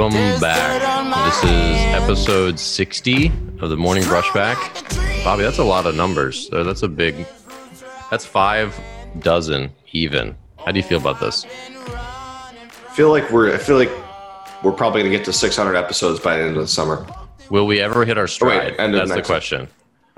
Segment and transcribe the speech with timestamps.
[0.00, 1.26] Welcome back.
[1.26, 4.56] This is episode 60 of the Morning Brushback.
[5.22, 6.48] Bobby, that's a lot of numbers.
[6.50, 7.26] Uh, that's a big,
[8.10, 8.74] that's five
[9.18, 10.34] dozen even.
[10.56, 11.44] How do you feel about this?
[11.44, 12.54] I
[12.94, 13.90] feel like we're I feel like
[14.64, 17.06] we're probably gonna get to 600 episodes by the end of the summer.
[17.50, 18.76] Will we ever hit our oh, stride?
[18.78, 19.68] end of that's the next- question.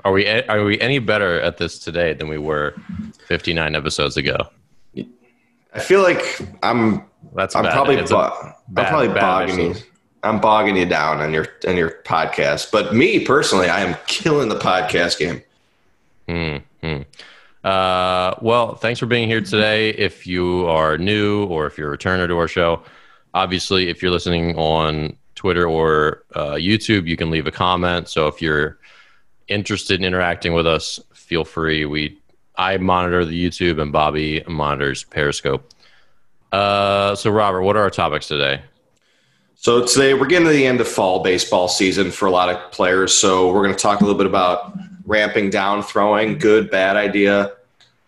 [0.05, 2.73] Are we are we any better at this today than we were
[3.27, 4.37] 59 episodes ago?
[5.75, 7.03] I feel like I'm
[7.35, 7.73] That's I'm bad.
[7.73, 9.75] probably bo- bad- I'm probably bogging you.
[10.23, 12.71] I'm bogging you down on your on your podcast.
[12.71, 15.41] But me personally, I am killing the podcast game.
[16.81, 17.01] Hmm.
[17.63, 19.89] Uh, well, thanks for being here today.
[19.89, 22.83] If you are new or if you're a returner to our show,
[23.33, 28.07] obviously, if you're listening on Twitter or uh, YouTube, you can leave a comment.
[28.09, 28.77] So if you're
[29.47, 31.85] interested in interacting with us, feel free.
[31.85, 32.17] We
[32.55, 35.69] I monitor the YouTube and Bobby monitors Periscope.
[36.53, 38.61] Uh, so Robert, what are our topics today?
[39.55, 42.71] So today we're getting to the end of fall baseball season for a lot of
[42.71, 43.11] players.
[43.11, 47.53] So we're going to talk a little bit about ramping down throwing, good, bad idea,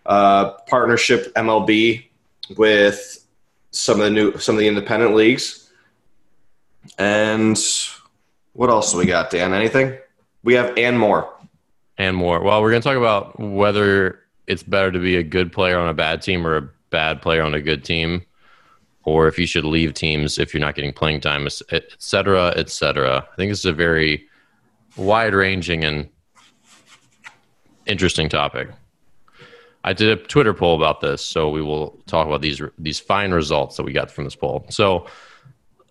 [0.06, 2.04] uh, partnership MLB
[2.56, 3.26] with
[3.72, 5.68] some of the new some of the independent leagues,
[6.98, 7.58] and
[8.52, 9.52] what else do we got, Dan?
[9.52, 9.98] Anything?
[10.44, 11.28] We have and more.
[11.98, 12.40] and more.
[12.40, 15.88] Well, we're going to talk about whether it's better to be a good player on
[15.88, 18.24] a bad team or a bad player on a good team,
[19.06, 22.68] or if you should leave teams if you're not getting playing time, et cetera, et
[22.68, 23.26] cetera.
[23.32, 24.26] I think this is a very
[24.96, 26.08] wide ranging and
[27.86, 28.68] interesting topic.
[29.84, 33.30] I did a Twitter poll about this, so we will talk about these these fine
[33.30, 34.66] results that we got from this poll.
[34.70, 35.06] So,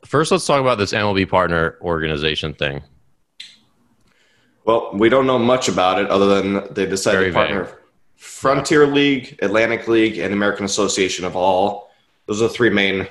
[0.04, 2.84] first, let's talk about this MLB partner organization thing.
[4.66, 7.80] Well, we don't know much about it other than they decided Very to partner
[8.18, 11.85] Frontier League, Atlantic League, and American Association of all.
[12.26, 13.08] Those are the three main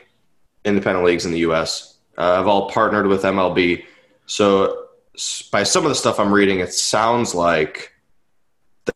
[0.64, 1.98] independent leagues in the U.S.
[2.16, 3.84] Uh, have all partnered with MLB.
[4.26, 4.86] So,
[5.52, 7.92] by some of the stuff I'm reading, it sounds like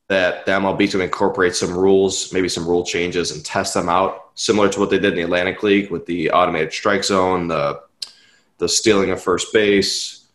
[0.08, 3.74] that the MLB is going to incorporate some rules, maybe some rule changes, and test
[3.74, 7.04] them out, similar to what they did in the Atlantic League with the automated strike
[7.04, 7.80] zone, the
[8.58, 10.26] the stealing of first base.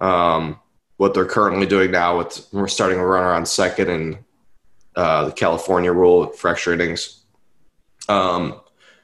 [0.00, 0.60] Um,
[0.96, 4.18] what they're currently doing now with we're starting a runner on second and
[4.94, 7.22] uh, the California rule extra innings.
[8.08, 8.60] Um,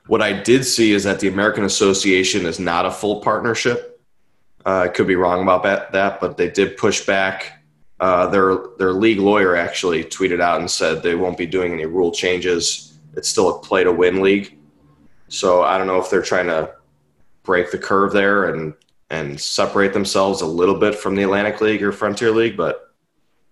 [0.08, 4.00] what I did see is that the American Association is not a full partnership.
[4.66, 7.62] Uh, I could be wrong about that, but they did push back.
[8.00, 11.84] Uh, their their league lawyer actually tweeted out and said they won't be doing any
[11.84, 12.98] rule changes.
[13.16, 14.56] It's still a play to win league.
[15.28, 16.72] So I don't know if they're trying to
[17.42, 18.74] break the curve there and
[19.10, 22.94] and separate themselves a little bit from the Atlantic League or Frontier League, but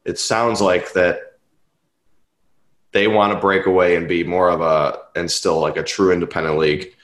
[0.04, 1.25] it sounds like that
[2.96, 6.10] they want to break away and be more of a and still like a true
[6.12, 6.94] independent league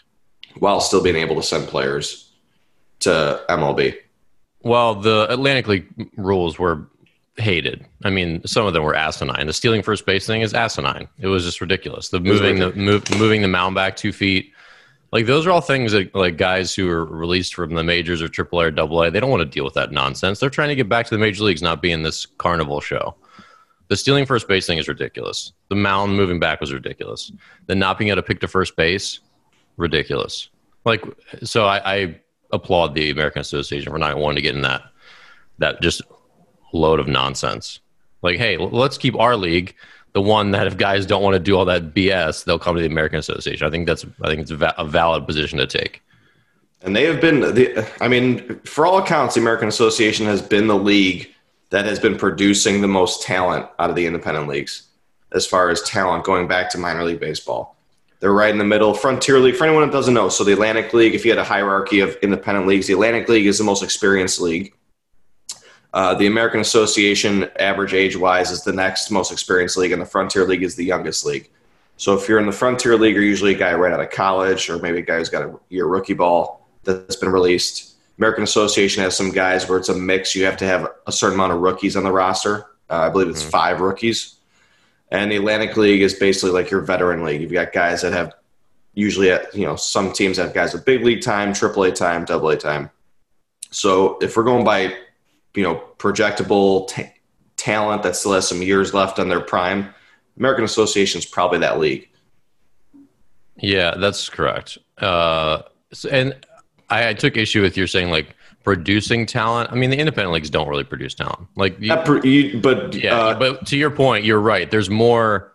[0.58, 2.30] while still being able to send players
[3.00, 3.98] to MLB.
[4.62, 6.86] Well, the Atlantic League rules were
[7.36, 7.84] hated.
[8.04, 9.46] I mean, some of them were asinine.
[9.46, 11.08] The stealing first base thing is asinine.
[11.18, 12.08] It was just ridiculous.
[12.08, 14.50] The moving the move, moving the mound back two feet,
[15.10, 18.28] like those are all things that like guys who are released from the majors or
[18.28, 20.40] AAA or AA, they don't want to deal with that nonsense.
[20.40, 23.14] They're trying to get back to the major leagues, not be in this carnival show.
[23.92, 25.52] The stealing first base thing is ridiculous.
[25.68, 27.30] The mound moving back was ridiculous.
[27.66, 29.20] The not being able to pick to first base,
[29.76, 30.48] ridiculous.
[30.86, 31.04] Like,
[31.42, 32.20] so I, I
[32.52, 34.80] applaud the American Association for not wanting to get in that
[35.58, 36.00] that just
[36.72, 37.80] load of nonsense.
[38.22, 39.74] Like, hey, let's keep our league
[40.14, 42.80] the one that if guys don't want to do all that BS, they'll come to
[42.80, 43.66] the American Association.
[43.66, 46.02] I think that's I think it's a, va- a valid position to take.
[46.80, 50.66] And they have been the I mean, for all accounts, the American Association has been
[50.66, 51.28] the league
[51.72, 54.88] that has been producing the most talent out of the independent leagues
[55.32, 57.76] as far as talent going back to minor league baseball.
[58.20, 58.92] They're right in the middle.
[58.92, 61.44] Frontier League, for anyone that doesn't know, so the Atlantic League, if you had a
[61.44, 64.74] hierarchy of independent leagues, the Atlantic League is the most experienced league.
[65.94, 70.06] Uh, the American Association, average age wise, is the next most experienced league, and the
[70.06, 71.50] Frontier League is the youngest league.
[71.96, 74.68] So if you're in the Frontier League, you're usually a guy right out of college,
[74.68, 77.91] or maybe a guy who's got a year rookie ball that's been released.
[78.18, 80.34] American Association has some guys where it's a mix.
[80.34, 82.66] You have to have a certain amount of rookies on the roster.
[82.90, 84.36] Uh, I believe it's five rookies.
[85.10, 87.40] And the Atlantic League is basically like your veteran league.
[87.40, 88.34] You've got guys that have
[88.94, 92.54] usually, at, you know, some teams have guys with big league time, AAA time, AA
[92.56, 92.90] time.
[93.70, 94.94] So if we're going by,
[95.54, 97.04] you know, projectable ta
[97.56, 99.94] talent that still has some years left on their prime,
[100.36, 102.08] American Association is probably that league.
[103.56, 104.78] Yeah, that's correct.
[104.98, 105.62] Uh,
[105.92, 106.34] so, and
[106.92, 108.34] I, I took issue with your saying like
[108.64, 109.72] producing talent.
[109.72, 111.48] I mean, the independent leagues don't really produce talent.
[111.56, 114.70] Like, you, per- you- but yeah, uh, but to your point, you're right.
[114.70, 115.52] There's more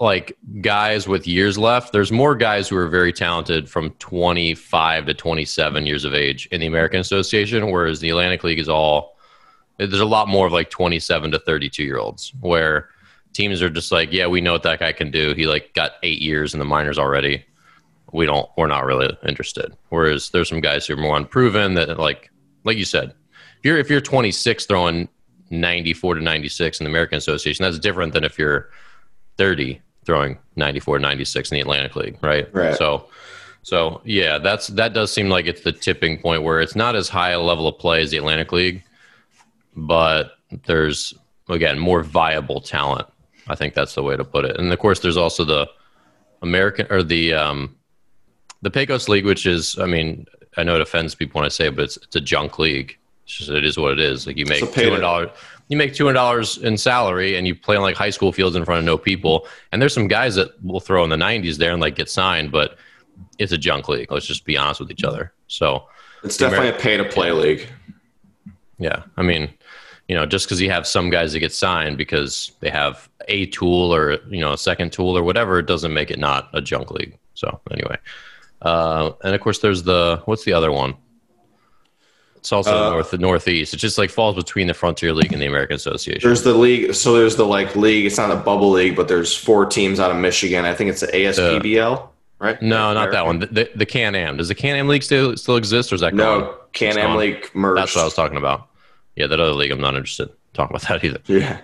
[0.00, 1.92] like guys with years left.
[1.92, 6.60] There's more guys who are very talented from 25 to 27 years of age in
[6.60, 9.16] the American Association, whereas the Atlantic League is all
[9.78, 12.88] there's a lot more of like 27 to 32 year olds where
[13.34, 15.34] teams are just like, yeah, we know what that guy can do.
[15.34, 17.44] He like got eight years in the minors already.
[18.16, 19.76] We don't, we're not really interested.
[19.90, 22.30] Whereas there's some guys who are more unproven that like,
[22.64, 23.14] like you said,
[23.58, 25.08] if you're if you're 26 throwing
[25.50, 28.70] 94 to 96 in the American Association, that's different than if you're
[29.36, 32.52] 30 throwing 94 to 96 in the Atlantic League, right?
[32.54, 32.76] Right.
[32.76, 33.08] So,
[33.62, 37.08] so yeah, that's that does seem like it's the tipping point where it's not as
[37.08, 38.84] high a level of play as the Atlantic League,
[39.74, 40.32] but
[40.66, 41.12] there's
[41.48, 43.06] again more viable talent.
[43.48, 44.58] I think that's the way to put it.
[44.58, 45.68] And of course, there's also the
[46.42, 47.76] American or the um,
[48.66, 50.26] the Pecos League, which is, I mean,
[50.56, 52.98] I know it offends people when I say, it, but it's it's a junk league.
[53.24, 54.26] It's just, it is what it is.
[54.26, 55.30] Like you make two hundred dollars,
[55.68, 58.56] you make two hundred dollars in salary, and you play on like high school fields
[58.56, 59.46] in front of no people.
[59.70, 62.50] And there's some guys that will throw in the nineties there and like get signed,
[62.50, 62.76] but
[63.38, 64.10] it's a junk league.
[64.10, 65.32] Let's just be honest with each other.
[65.46, 65.86] So
[66.24, 67.68] It's definitely a pay to play league.
[68.78, 69.48] yeah, I mean,
[70.08, 73.46] you know, just because you have some guys that get signed because they have a
[73.46, 76.60] tool or you know a second tool or whatever, it doesn't make it not a
[76.60, 77.16] junk league.
[77.34, 77.98] So anyway,
[78.62, 80.94] uh, and of course, there's the what's the other one?
[82.36, 83.74] It's also Uh, north the northeast.
[83.74, 86.20] It just like falls between the Frontier League and the American Association.
[86.28, 86.94] There's the league.
[86.94, 88.06] So there's the like league.
[88.06, 90.64] It's not a bubble league, but there's four teams out of Michigan.
[90.64, 92.08] I think it's the ASPBL,
[92.38, 92.62] right?
[92.62, 93.40] No, not that one.
[93.40, 94.36] The, the, the Can Am.
[94.36, 96.40] Does the Can Am League still still exist, or is that gone?
[96.42, 97.16] No, Can Am.
[97.16, 97.78] League merged.
[97.80, 98.68] That's what I was talking about.
[99.16, 99.72] Yeah, that other league.
[99.72, 101.20] I'm not interested in talking about that either.
[101.26, 101.60] Yeah.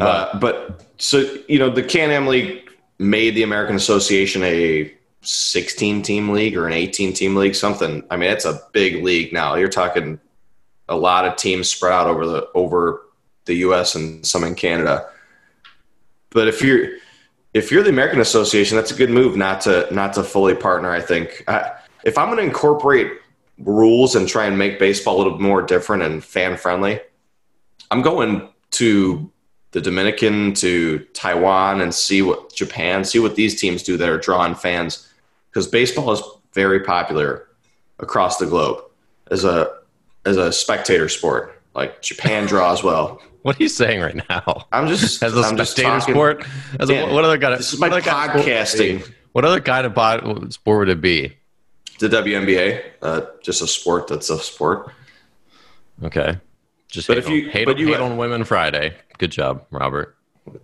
[0.00, 4.90] uh, but so you know, the Can Am League made the American Association a
[5.26, 8.04] 16 team league or an 18 team league, something.
[8.10, 9.54] I mean, it's a big league now.
[9.56, 10.20] You're talking
[10.88, 13.02] a lot of teams spread out over the over
[13.44, 13.94] the U.S.
[13.94, 15.08] and some in Canada.
[16.30, 16.90] But if you're
[17.54, 20.90] if you're the American Association, that's a good move not to not to fully partner.
[20.90, 21.72] I think I,
[22.04, 23.12] if I'm going to incorporate
[23.58, 27.00] rules and try and make baseball a little more different and fan friendly,
[27.90, 29.30] I'm going to
[29.72, 34.18] the Dominican, to Taiwan, and see what Japan, see what these teams do that are
[34.18, 35.12] drawing fans,
[35.56, 36.20] because baseball is
[36.52, 37.48] very popular
[37.98, 38.84] across the globe
[39.30, 39.70] as a
[40.26, 41.62] as a spectator sport.
[41.74, 43.20] Like Japan draws well.
[43.46, 44.66] What are you saying right now?
[44.72, 46.44] I'm just As a I'm spectator sport?
[46.80, 48.48] As a, what other kind of This is my what other kind of sport would
[48.52, 48.66] it
[49.04, 49.12] podcasting.
[49.30, 51.36] What other kind of pod, sport would it be?
[52.00, 54.90] The WNBA, uh, just a sport that's a sport.
[56.02, 56.40] Okay,
[56.88, 58.96] just But hate, if you- on, hate, but on, you- hate on women Friday.
[59.18, 60.16] Good job, Robert.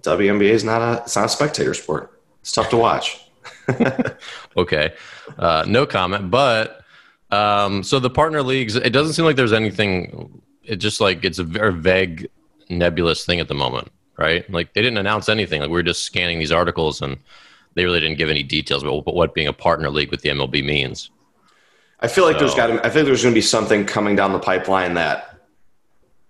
[0.02, 2.20] WNBA is not a it's not a spectator sport.
[2.40, 3.24] It's tough to watch.
[4.56, 4.92] Okay,
[5.38, 6.30] uh, no comment.
[6.30, 6.82] But
[7.30, 10.42] um, so the partner leagues, it doesn't seem like there's anything.
[10.62, 12.28] It just like it's a very vague,
[12.68, 14.48] nebulous thing at the moment, right?
[14.50, 15.60] Like they didn't announce anything.
[15.60, 17.16] Like we were just scanning these articles and
[17.74, 20.64] they really didn't give any details about what being a partner league with the MLB
[20.64, 21.10] means.
[22.00, 22.86] I feel like there's got to.
[22.86, 25.40] I think there's going to be something coming down the pipeline that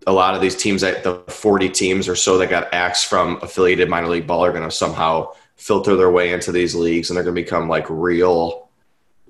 [0.06, 3.88] a lot of these teams, the 40 teams or so that got axed from affiliated
[3.88, 7.24] minor league ball, are going to somehow filter their way into these leagues, and they're
[7.24, 8.68] going to become like real,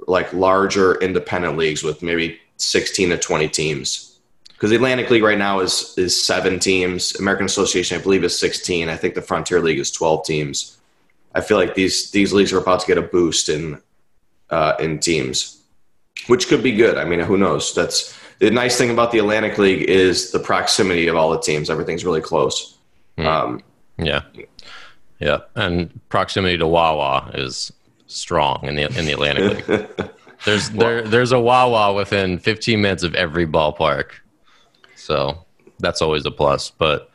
[0.06, 4.18] like larger independent leagues with maybe 16 to 20 teams.
[4.48, 7.16] Because the Atlantic League right now is is seven teams.
[7.16, 8.88] American Association, I believe, is 16.
[8.88, 10.78] I think the Frontier League is 12 teams.
[11.34, 13.82] I feel like these these leagues are about to get a boost in
[14.50, 15.62] uh, in teams
[16.26, 16.98] which could be good.
[16.98, 17.74] I mean, who knows?
[17.74, 21.70] That's the nice thing about the Atlantic League is the proximity of all the teams.
[21.70, 22.78] Everything's really close.
[23.16, 23.26] Hmm.
[23.26, 23.62] Um,
[23.98, 24.22] Yeah,
[25.22, 27.72] yeah, and proximity to Wawa is
[28.06, 30.10] strong in the in the Atlantic League.
[30.44, 34.10] There's there there's a Wawa within 15 minutes of every ballpark,
[34.96, 35.44] so
[35.78, 36.70] that's always a plus.
[36.70, 37.10] But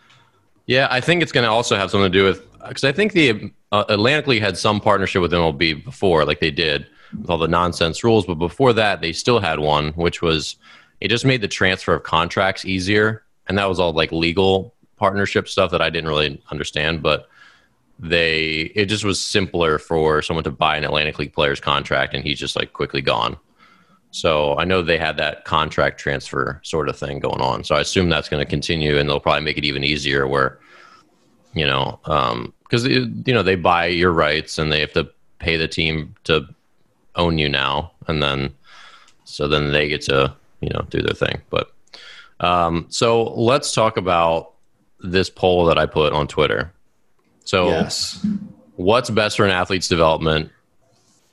[0.65, 3.11] yeah, I think it's going to also have something to do with because I think
[3.11, 6.87] the uh, Atlantic League had some partnership with MLB before, like they did
[7.19, 8.25] with all the nonsense rules.
[8.25, 10.55] But before that, they still had one, which was
[11.01, 15.49] it just made the transfer of contracts easier, and that was all like legal partnership
[15.49, 17.27] stuff that I didn't really understand, but
[17.99, 22.23] they it just was simpler for someone to buy an Atlantic League player's contract and
[22.23, 23.37] he's just like quickly gone.
[24.11, 27.63] So I know they had that contract transfer sort of thing going on.
[27.63, 30.59] So I assume that's going to continue and they'll probably make it even easier where
[31.53, 35.55] you know um because you know they buy your rights and they have to pay
[35.55, 36.47] the team to
[37.15, 38.53] own you now and then
[39.23, 41.71] so then they get to you know do their thing but
[42.41, 44.53] um so let's talk about
[44.99, 46.71] this poll that I put on Twitter.
[47.47, 48.25] So yes.
[48.75, 50.51] what's best for an athlete's development?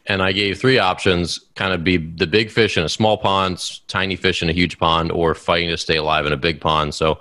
[0.06, 3.80] And I gave three options kind of be the big fish in a small pond,
[3.88, 6.94] tiny fish in a huge pond, or fighting to stay alive in a big pond.
[6.94, 7.18] So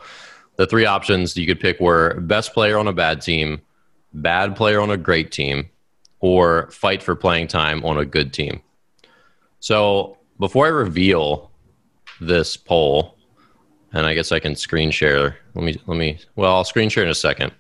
[0.58, 3.62] the three options you could pick were best player on a bad team,
[4.14, 5.70] bad player on a great team,
[6.20, 8.62] or fight for playing time on a good team.
[9.60, 11.50] So before I reveal
[12.22, 13.18] this poll,
[13.92, 15.38] and I guess I can screen share.
[15.56, 16.20] Let me let me.
[16.36, 17.54] Well, I'll screen share in a second.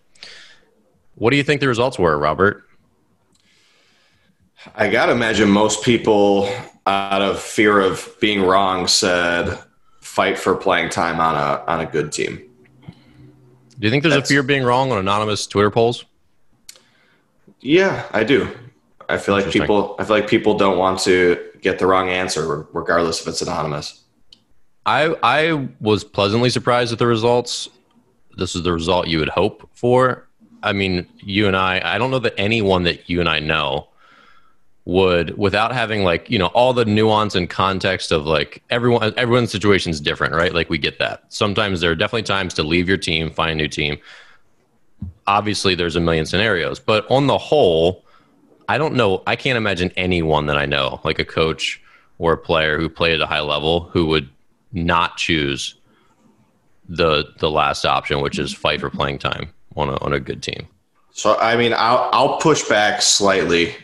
[1.16, 2.64] What do you think the results were, Robert?
[4.76, 6.50] I gotta imagine most people,
[6.86, 9.58] out of fear of being wrong, said
[10.02, 12.50] fight for playing time on a on a good team.
[13.80, 16.06] Do you think there's That's, a fear of being wrong on anonymous Twitter polls?
[17.60, 18.50] Yeah, I do.
[19.10, 19.96] I feel like people.
[20.00, 24.02] I feel like people don't want to get the wrong answer, regardless if it's anonymous.
[24.86, 27.70] I I was pleasantly surprised at the results.
[28.38, 30.28] This is the result you would hope for.
[30.64, 31.82] I mean, you and I.
[31.84, 33.88] I don't know that anyone that you and I know
[34.86, 39.52] would without having like you know all the nuance and context of like everyone everyone's
[39.52, 40.54] situation is different right?
[40.54, 41.24] Like we get that.
[41.30, 43.98] Sometimes there are definitely times to leave your team find a new team.
[45.28, 48.04] Obviously there's a million scenarios but on the whole
[48.70, 51.82] i don't know i can't imagine anyone that i know like a coach
[52.18, 54.30] or a player who played at a high level who would
[54.72, 55.76] not choose
[56.90, 60.42] the the last option which is fight for playing time on a, on a good
[60.42, 60.68] team
[61.12, 63.76] so i mean i'll i'll push back slightly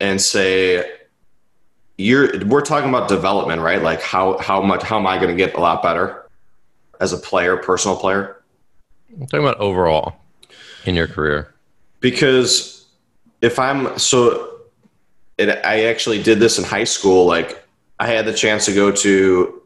[0.00, 0.84] and say
[1.98, 3.82] you're we're talking about development, right?
[3.82, 6.24] Like how how much how am I going to get a lot better
[7.00, 8.40] as a player, personal player?
[9.12, 10.16] I'm talking about overall
[10.84, 11.52] in your career.
[12.00, 12.86] Because
[13.42, 14.60] if I'm so
[15.36, 17.64] it, I actually did this in high school like
[17.98, 19.60] I had the chance to go to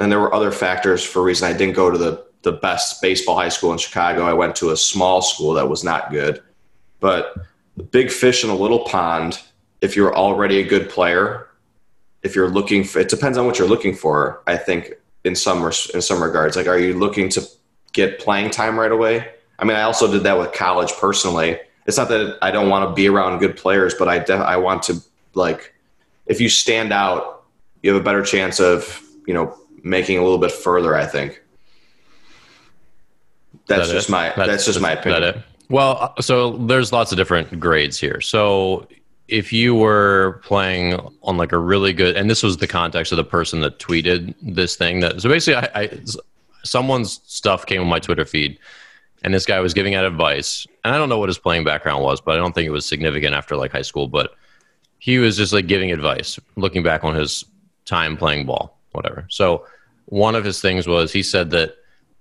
[0.00, 3.36] and there were other factors for reason I didn't go to the the best baseball
[3.36, 4.24] high school in Chicago.
[4.24, 6.40] I went to a small school that was not good.
[7.00, 7.34] But
[7.76, 9.42] the big fish in a little pond
[9.80, 11.48] if you're already a good player,
[12.22, 14.42] if you're looking for, it depends on what you're looking for.
[14.46, 15.62] I think in some
[15.92, 17.46] in some regards, like, are you looking to
[17.92, 19.28] get playing time right away?
[19.58, 21.58] I mean, I also did that with college personally.
[21.86, 24.56] It's not that I don't want to be around good players, but I def- I
[24.56, 25.02] want to
[25.34, 25.74] like,
[26.26, 27.44] if you stand out,
[27.82, 30.96] you have a better chance of you know making a little bit further.
[30.96, 31.42] I think.
[33.66, 34.12] That's that just it?
[34.12, 35.42] my that's, that's just my opinion.
[35.68, 38.20] Well, uh, so there's lots of different grades here.
[38.20, 38.86] So
[39.28, 43.16] if you were playing on like a really good and this was the context of
[43.16, 46.00] the person that tweeted this thing that so basically I, I
[46.62, 48.58] someone's stuff came on my twitter feed
[49.22, 52.02] and this guy was giving out advice and i don't know what his playing background
[52.04, 54.34] was but i don't think it was significant after like high school but
[54.98, 57.44] he was just like giving advice looking back on his
[57.84, 59.66] time playing ball whatever so
[60.06, 61.74] one of his things was he said that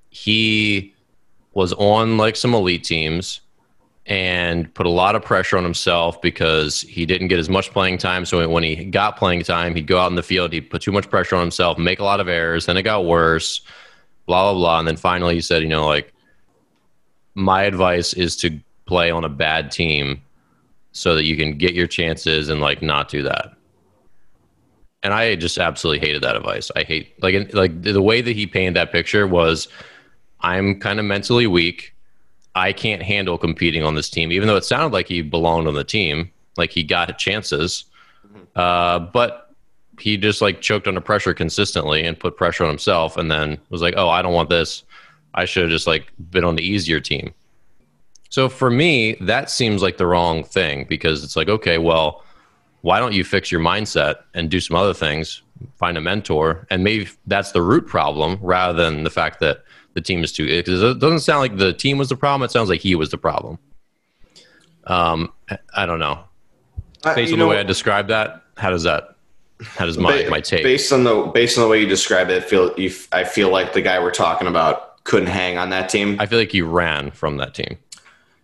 [0.10, 0.95] he
[1.56, 3.42] was on like some elite teams
[4.06, 7.98] and put a lot of pressure on himself because he didn't get as much playing
[7.98, 8.24] time.
[8.26, 10.92] So when he got playing time, he'd go out in the field, he'd put too
[10.92, 12.68] much pressure on himself, make a lot of errors.
[12.68, 13.62] Then it got worse,
[14.28, 14.80] blah, blah, blah.
[14.80, 16.14] And then finally he said, you know, like,
[17.34, 20.22] my advice is to play on a bad team
[20.92, 23.52] so that you can get your chances and like not do that.
[25.04, 26.72] And I just absolutely hated that advice.
[26.76, 29.68] I hate like like the way that he painted that picture was
[30.42, 31.96] I'm kind of mentally weak
[32.56, 35.75] I can't handle competing on this team, even though it sounded like he belonged on
[35.75, 37.86] the team, like he got chances.
[38.25, 38.44] Mm-hmm.
[38.56, 39.54] Uh, but
[40.00, 43.82] he just like choked under pressure consistently and put pressure on himself, and then was
[43.82, 44.84] like, "Oh, I don't want this.
[45.34, 47.34] I should have just like been on the easier team."
[48.30, 52.24] So for me, that seems like the wrong thing because it's like, okay, well,
[52.82, 55.42] why don't you fix your mindset and do some other things?
[55.77, 59.65] Find a mentor, and maybe that's the root problem rather than the fact that
[59.96, 62.46] the team is too because it doesn't sound like the team was the problem.
[62.46, 63.58] It sounds like he was the problem.
[64.86, 65.34] Um,
[65.74, 66.20] I don't know.
[67.04, 69.16] Based on the way I describe that, how does that?
[69.62, 70.64] How does my, my take?
[70.64, 73.50] Based on the based on the way you describe it, I feel you, I feel
[73.50, 76.18] like the guy we're talking about couldn't hang on that team.
[76.20, 77.78] I feel like he ran from that team.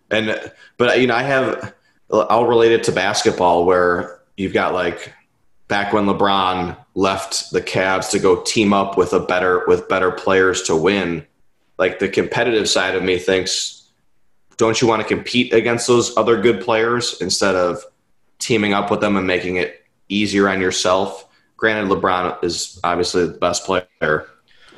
[0.10, 1.74] And but you know, I have
[2.12, 5.14] I'll relate it to basketball where you've got like
[5.68, 10.12] back when LeBron left the Cavs to go team up with a better with better
[10.12, 11.26] players to win
[11.82, 13.90] like the competitive side of me thinks,
[14.58, 17.84] don't you want to compete against those other good players instead of
[18.38, 21.28] teaming up with them and making it easier on yourself?
[21.58, 24.28] Granted, LeBron is obviously the best player,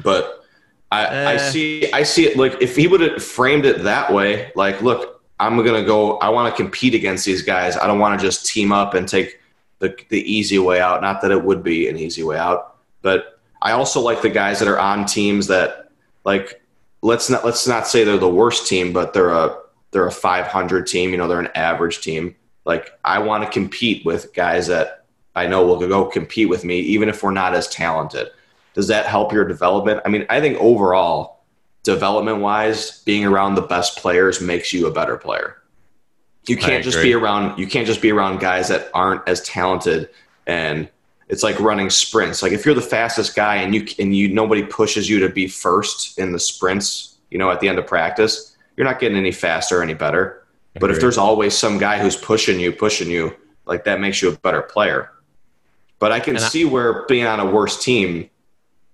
[0.01, 0.45] but
[0.93, 4.13] I, uh, I see I see it like if he would have framed it that
[4.13, 6.17] way, like, look, I'm gonna go.
[6.19, 7.75] I want to compete against these guys.
[7.75, 9.41] I don't want to just team up and take
[9.79, 11.01] the the easy way out.
[11.01, 14.59] Not that it would be an easy way out, but I also like the guys
[14.59, 15.89] that are on teams that
[16.23, 16.61] like
[17.03, 19.55] let's not let's not say they're the worst team, but they're a
[19.91, 21.11] they're a 500 team.
[21.11, 22.35] You know, they're an average team.
[22.65, 25.05] Like I want to compete with guys that
[25.35, 28.29] I know will go compete with me, even if we're not as talented.
[28.73, 30.01] Does that help your development?
[30.05, 31.43] I mean, I think overall,
[31.83, 35.57] development wise, being around the best players makes you a better player.
[36.47, 40.09] You can't just be around you can't just be around guys that aren't as talented
[40.47, 40.89] and
[41.33, 42.43] it's like running sprints.
[42.43, 45.47] Like if you're the fastest guy and you and you nobody pushes you to be
[45.47, 49.31] first in the sprints, you know, at the end of practice, you're not getting any
[49.31, 50.45] faster, or any better.
[50.79, 53.35] But if there's always some guy who's pushing you, pushing you,
[53.65, 55.09] like that makes you a better player.
[55.97, 58.29] But I can and see I, where being on a worse team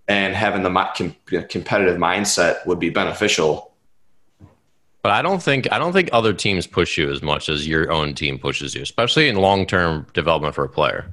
[0.07, 1.15] and having the com-
[1.49, 3.73] competitive mindset would be beneficial.
[5.01, 7.91] But I don't think I don't think other teams push you as much as your
[7.91, 11.11] own team pushes you, especially in long term development for a player.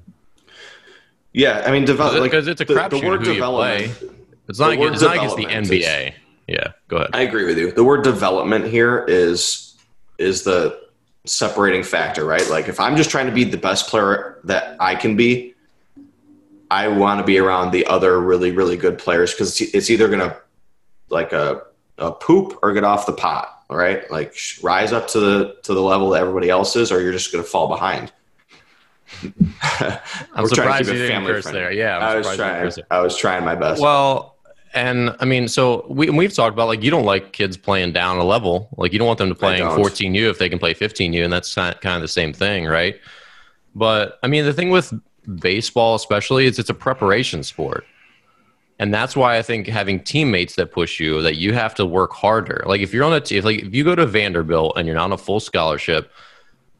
[1.37, 3.93] Yeah, I mean, develop because like, it's a crapshoot who you play.
[4.49, 4.71] It's not.
[4.71, 6.09] Like, it's not against the NBA.
[6.09, 6.14] Is,
[6.49, 7.11] yeah, go ahead.
[7.12, 7.73] I agree with you.
[7.73, 9.75] The word development here is
[10.16, 10.81] is the
[11.26, 12.49] separating factor, right?
[12.49, 15.55] Like if I'm just trying to be the best player that I can be,
[16.71, 20.38] I want to be around the other really really good players because it's either gonna
[21.11, 21.64] like a,
[21.99, 24.11] a poop or get off the pot, right?
[24.11, 27.31] Like rise up to the to the level that everybody else is, or you're just
[27.31, 28.11] gonna fall behind.
[30.34, 31.60] I'm surprised you didn't curse friendly.
[31.60, 31.72] there.
[31.72, 32.72] Yeah, i was trying.
[32.90, 33.80] I was trying my best.
[33.80, 34.36] Well,
[34.75, 38.18] and I mean, so we we've talked about like you don't like kids playing down
[38.18, 38.68] a level.
[38.76, 41.54] Like you don't want them to playing 14U if they can play 15U, and that's
[41.54, 43.00] kind of the same thing, right?
[43.75, 44.92] But I mean, the thing with
[45.38, 47.84] baseball, especially, is it's a preparation sport,
[48.78, 52.12] and that's why I think having teammates that push you, that you have to work
[52.12, 52.62] harder.
[52.66, 55.04] Like if you're on a team, like if you go to Vanderbilt and you're not
[55.04, 56.10] on a full scholarship,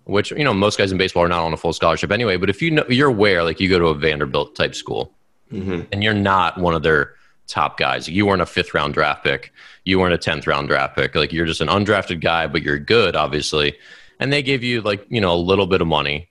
[0.07, 2.37] which you know most guys in baseball are not on a full scholarship anyway.
[2.37, 5.13] But if you know you're aware, like you go to a Vanderbilt type school,
[5.53, 5.83] mm-hmm.
[5.93, 7.15] and you're not one of their
[7.49, 8.09] top guys.
[8.09, 9.53] You weren't a fifth round draft pick.
[9.85, 11.15] You weren't a tenth round draft pick.
[11.15, 13.77] Like you're just an undrafted guy, but you're good, obviously.
[14.19, 16.31] And they give you like you know a little bit of money.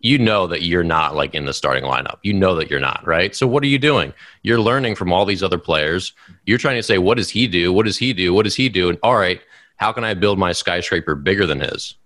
[0.00, 2.18] You know that you're not like in the starting lineup.
[2.22, 3.34] You know that you're not right.
[3.34, 4.12] So what are you doing?
[4.42, 6.12] You're learning from all these other players.
[6.46, 7.72] You're trying to say, what does he do?
[7.72, 8.32] What does he do?
[8.32, 8.90] What does he do?
[8.90, 9.40] And all right,
[9.76, 11.96] how can I build my skyscraper bigger than his?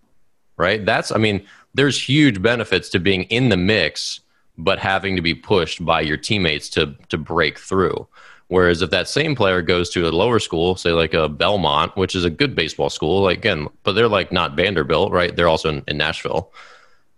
[0.62, 0.86] Right.
[0.86, 4.20] That's I mean, there's huge benefits to being in the mix
[4.58, 8.06] but having to be pushed by your teammates to to break through.
[8.46, 12.14] Whereas if that same player goes to a lower school, say like a Belmont, which
[12.14, 15.34] is a good baseball school, like again, but they're like not Vanderbilt, right?
[15.34, 16.52] They're also in, in Nashville.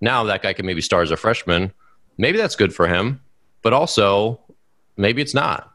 [0.00, 1.70] Now that guy can maybe start as a freshman.
[2.16, 3.20] Maybe that's good for him,
[3.60, 4.40] but also
[4.96, 5.70] maybe it's not.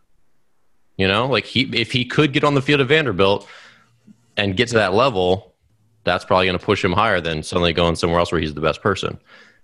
[0.97, 3.47] You know, like he if he could get on the field at Vanderbilt
[4.37, 5.48] and get to that level,
[6.03, 8.61] that's probably going to push him higher than suddenly going somewhere else where he's the
[8.61, 9.19] best person.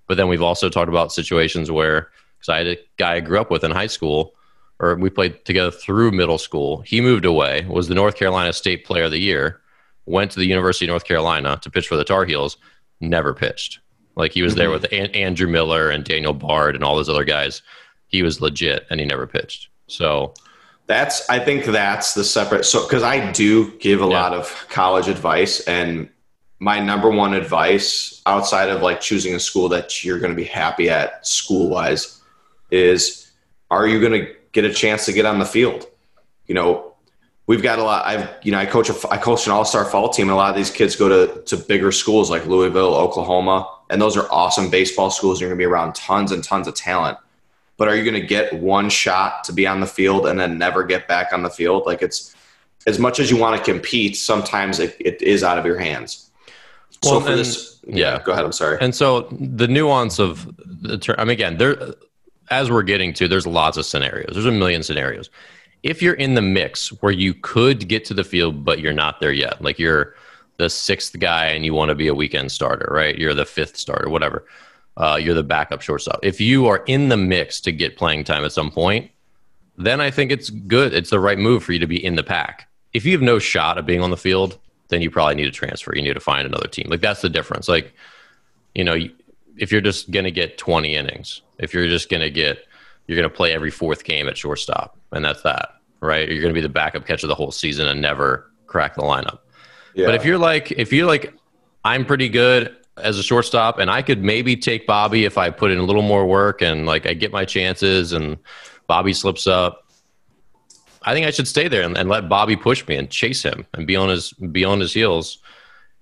[0.07, 3.39] But then we've also talked about situations where, because I had a guy I grew
[3.39, 4.35] up with in high school
[4.79, 6.81] or we played together through middle school.
[6.81, 9.61] He moved away, was the North Carolina State Player of the Year,
[10.05, 12.57] went to the University of North Carolina to pitch for the Tar Heels,
[12.99, 13.79] never pitched.
[14.15, 14.59] Like he was mm-hmm.
[14.59, 17.61] there with Andrew Miller and Daniel Bard and all those other guys.
[18.07, 19.69] He was legit and he never pitched.
[19.87, 20.33] So
[20.87, 24.21] that's I think that's the separate so because I do give a yeah.
[24.21, 26.09] lot of college advice and
[26.59, 30.45] my number one advice outside of like choosing a school that you're going to be
[30.45, 32.21] happy at school wise
[32.71, 33.31] is
[33.69, 35.85] are you going to get a chance to get on the field.
[36.47, 36.95] You know,
[37.45, 38.05] we've got a lot.
[38.05, 40.35] I've you know I coach a I coach an all star fall team, and a
[40.35, 44.31] lot of these kids go to to bigger schools like Louisville, Oklahoma, and those are
[44.31, 45.39] awesome baseball schools.
[45.39, 47.19] You're going to be around tons and tons of talent.
[47.77, 50.57] But are you going to get one shot to be on the field and then
[50.57, 51.85] never get back on the field?
[51.85, 52.33] Like it's
[52.87, 56.24] as much as you want to compete, sometimes it, it is out of your hands.
[57.03, 58.45] Well, so for and, this, yeah, go ahead.
[58.45, 58.77] I'm sorry.
[58.81, 60.49] And so the nuance of
[60.81, 61.95] the term, I mean, again, there
[62.49, 64.29] as we're getting to, there's lots of scenarios.
[64.33, 65.29] There's a million scenarios.
[65.83, 69.19] If you're in the mix where you could get to the field, but you're not
[69.19, 70.15] there yet, like you're
[70.57, 73.17] the sixth guy and you want to be a weekend starter, right?
[73.17, 74.45] You're the fifth starter, whatever.
[74.97, 76.19] Uh, you're the backup shortstop.
[76.23, 79.11] If you are in the mix to get playing time at some point,
[79.77, 80.93] then I think it's good.
[80.93, 82.69] It's the right move for you to be in the pack.
[82.93, 84.57] If you have no shot of being on the field,
[84.89, 85.95] then you probably need to transfer.
[85.95, 86.87] You need to find another team.
[86.89, 87.67] Like that's the difference.
[87.67, 87.93] Like,
[88.73, 88.97] you know,
[89.57, 92.65] if you're just going to get 20 innings, if you're just going to get,
[93.07, 95.69] you're going to play every fourth game at shortstop, and that's that,
[96.01, 96.27] right?
[96.27, 99.39] You're going to be the backup catcher the whole season and never crack the lineup.
[99.93, 100.07] Yeah.
[100.07, 101.33] But if you're like, if you're like,
[101.83, 105.71] I'm pretty good as a shortstop, and I could maybe take Bobby if I put
[105.71, 108.37] in a little more work and like I get my chances, and
[108.87, 109.84] Bobby slips up.
[111.05, 113.65] I think I should stay there and, and let Bobby push me and chase him
[113.73, 115.39] and be on his be on his heels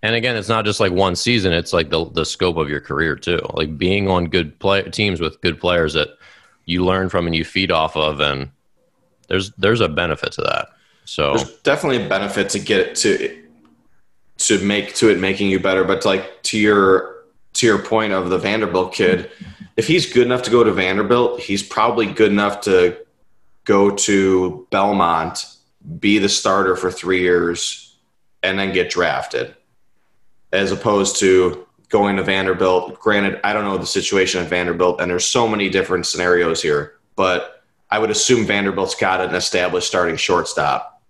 [0.03, 2.81] and again, it's not just like one season; it's like the the scope of your
[2.81, 3.39] career too.
[3.53, 6.09] Like being on good play teams with good players that
[6.65, 8.51] you learn from and you feed off of, and
[9.29, 10.67] there's there's a benefit to that.
[11.05, 13.43] So there's definitely a benefit to get to
[14.39, 15.85] to make to it making you better.
[15.85, 19.31] But like to your to your point of the Vanderbilt kid,
[19.77, 22.97] if he's good enough to go to Vanderbilt, he's probably good enough to
[23.65, 25.45] go to Belmont,
[25.99, 27.97] be the starter for three years,
[28.41, 29.55] and then get drafted
[30.51, 32.99] as opposed to going to Vanderbilt.
[32.99, 36.93] Granted, I don't know the situation at Vanderbilt, and there's so many different scenarios here,
[37.15, 41.01] but I would assume Vanderbilt's got an established starting shortstop.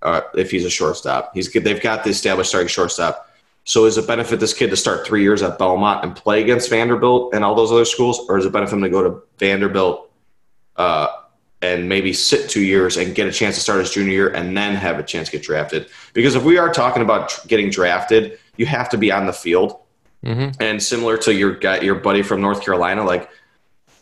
[0.00, 3.28] Uh, if he's a shortstop, he's they've got the established starting shortstop.
[3.64, 6.68] So, is it benefit this kid to start three years at Belmont and play against
[6.68, 10.10] Vanderbilt and all those other schools, or is it benefit him to go to Vanderbilt
[10.76, 11.06] uh,
[11.62, 14.56] and maybe sit two years and get a chance to start his junior year and
[14.56, 15.88] then have a chance to get drafted?
[16.12, 19.78] Because if we are talking about getting drafted, you have to be on the field.
[20.24, 20.62] Mm-hmm.
[20.62, 23.30] And similar to your guy, your buddy from North Carolina, like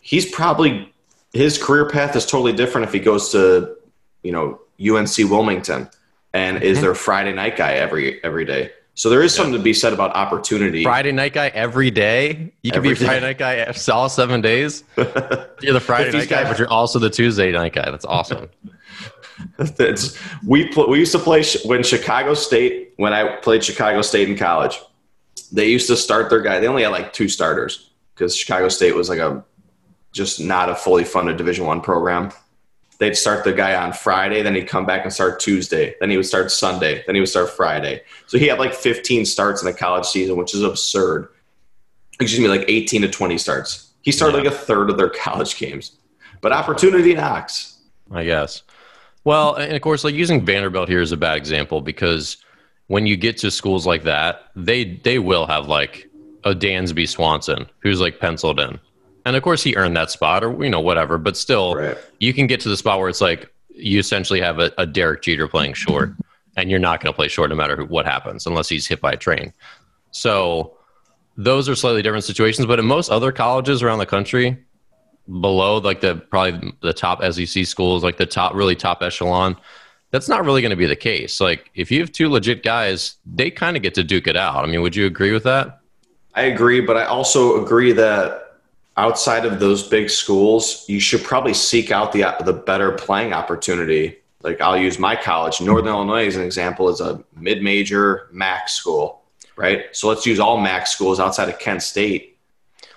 [0.01, 0.93] he's probably
[1.33, 3.75] his career path is totally different if he goes to
[4.23, 5.89] you know UNC Wilmington
[6.33, 6.65] and mm-hmm.
[6.65, 8.71] is their Friday night guy every every day.
[8.93, 10.83] So there is something to be said about opportunity.
[10.83, 12.53] Friday night guy every day.
[12.61, 14.83] You can be a Friday night guy all seven days.
[14.97, 17.89] You're the Friday night guy, but you're also the Tuesday night guy.
[17.89, 18.49] That's awesome.
[19.59, 24.01] it's, we pl- we used to play sh- when Chicago State when I played Chicago
[24.01, 24.79] State in college.
[25.51, 26.59] They used to start their guy.
[26.59, 29.43] They only had like two starters because Chicago State was like a
[30.11, 32.31] just not a fully funded Division One program
[33.01, 36.17] they'd start the guy on Friday, then he'd come back and start Tuesday, then he
[36.17, 38.03] would start Sunday, then he would start Friday.
[38.27, 41.29] So he had like 15 starts in the college season, which is absurd.
[42.19, 43.89] Excuse me, like 18 to 20 starts.
[44.03, 44.43] He started yeah.
[44.43, 45.97] like a third of their college games.
[46.41, 47.79] But opportunity knocks.
[48.11, 48.61] I guess.
[49.23, 52.37] Well, and of course, like using Vanderbilt here is a bad example because
[52.85, 56.07] when you get to schools like that, they they will have like
[56.43, 58.79] a Dansby Swanson who's like penciled in
[59.25, 61.17] and of course, he earned that spot, or you know, whatever.
[61.17, 61.97] But still, right.
[62.19, 65.21] you can get to the spot where it's like you essentially have a, a Derek
[65.21, 66.13] Jeter playing short,
[66.57, 69.01] and you're not going to play short no matter who, what happens, unless he's hit
[69.01, 69.53] by a train.
[70.11, 70.77] So
[71.37, 72.65] those are slightly different situations.
[72.65, 74.57] But in most other colleges around the country,
[75.39, 79.55] below like the probably the top SEC schools, like the top really top echelon,
[80.09, 81.39] that's not really going to be the case.
[81.39, 84.63] Like if you have two legit guys, they kind of get to duke it out.
[84.63, 85.79] I mean, would you agree with that?
[86.33, 88.50] I agree, but I also agree that
[88.97, 94.17] outside of those big schools, you should probably seek out the the better playing opportunity.
[94.43, 99.21] Like I'll use my college, Northern Illinois, as an example, is a mid-major MAC school,
[99.55, 99.85] right?
[99.91, 102.39] So let's use all MAC schools outside of Kent State.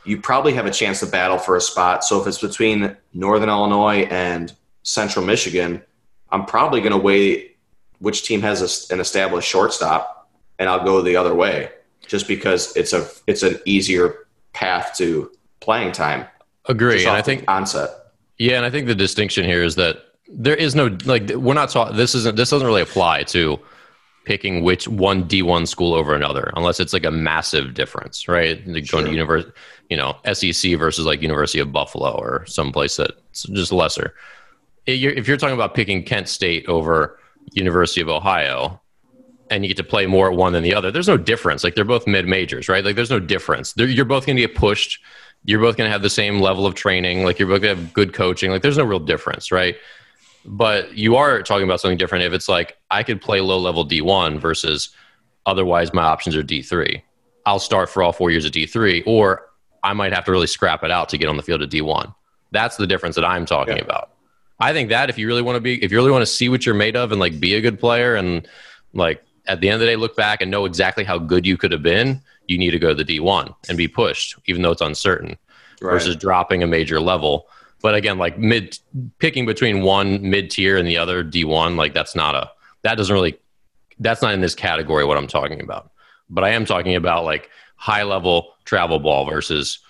[0.07, 2.05] You probably have a chance to battle for a spot.
[2.05, 4.53] So if it's between Northern Illinois and
[4.83, 5.83] Central Michigan,
[6.31, 7.57] I'm probably going to weigh
[7.99, 11.71] which team has a, an established shortstop, and I'll go the other way,
[12.07, 15.31] just because it's a it's an easier path to
[15.65, 16.27] playing time.
[16.67, 17.91] Agree, and I think onset.
[18.39, 19.99] Yeah, and I think the distinction here is that
[20.29, 21.97] there is no like we're not talking.
[21.97, 23.59] This isn't this doesn't really apply to
[24.25, 28.67] picking which one D one school over another, unless it's like a massive difference, right?
[28.67, 29.01] Like sure.
[29.01, 29.53] going to university,
[29.91, 34.15] you know, SEC versus like University of Buffalo or someplace that's just lesser.
[34.87, 37.19] If you're talking about picking Kent State over
[37.53, 38.81] University of Ohio,
[39.51, 41.63] and you get to play more at one than the other, there's no difference.
[41.63, 42.85] Like they're both mid majors, right?
[42.85, 43.73] Like there's no difference.
[43.75, 45.01] They're, you're both going to get pushed
[45.45, 47.25] you're both going to have the same level of training.
[47.25, 48.51] Like you're both going to have good coaching.
[48.51, 49.77] Like there's no real difference, right?
[50.45, 53.87] But you are talking about something different if it's like I could play low level
[53.87, 54.91] D1 versus
[55.47, 57.03] otherwise my options are D3.
[57.47, 59.51] I'll start for all four years of D3, or
[59.83, 62.15] I might have to really scrap it out to get on the field at D1.
[62.53, 63.85] That's the difference that I'm talking yeah.
[63.85, 64.11] about.
[64.61, 66.49] I think that if you really want to be, if you really want to see
[66.49, 68.49] what you're made of and like be a good player and
[68.95, 71.57] like at the end of the day look back and know exactly how good you
[71.57, 74.71] could have been, you need to go to the D1 and be pushed, even though
[74.71, 75.37] it's uncertain,
[75.81, 75.91] right.
[75.93, 77.49] versus dropping a major level.
[77.83, 78.79] But again, like mid
[79.19, 82.51] picking between one mid tier and the other D1, like that's not a
[82.83, 83.39] that doesn't really
[83.99, 85.91] that's not in this category what I'm talking about.
[86.31, 89.81] But I am talking about like high level travel ball versus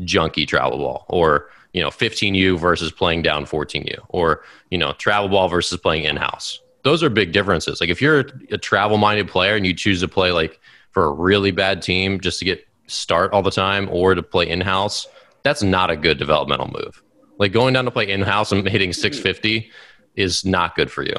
[0.00, 5.28] junky travel ball or you know 15U versus playing down 14U or you know travel
[5.28, 6.60] ball versus playing in house.
[6.86, 7.80] Those are big differences.
[7.80, 8.20] Like if you're
[8.52, 10.60] a travel minded player and you choose to play like
[10.92, 14.48] for a really bad team just to get start all the time or to play
[14.48, 15.08] in house,
[15.42, 17.02] that's not a good developmental move.
[17.40, 19.00] Like going down to play in house and hitting hmm.
[19.00, 19.68] 650
[20.14, 21.16] is not good for you.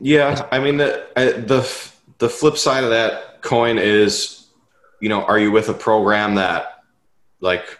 [0.00, 4.48] Yeah, I mean the the the flip side of that coin is,
[5.00, 6.82] you know, are you with a program that
[7.38, 7.78] like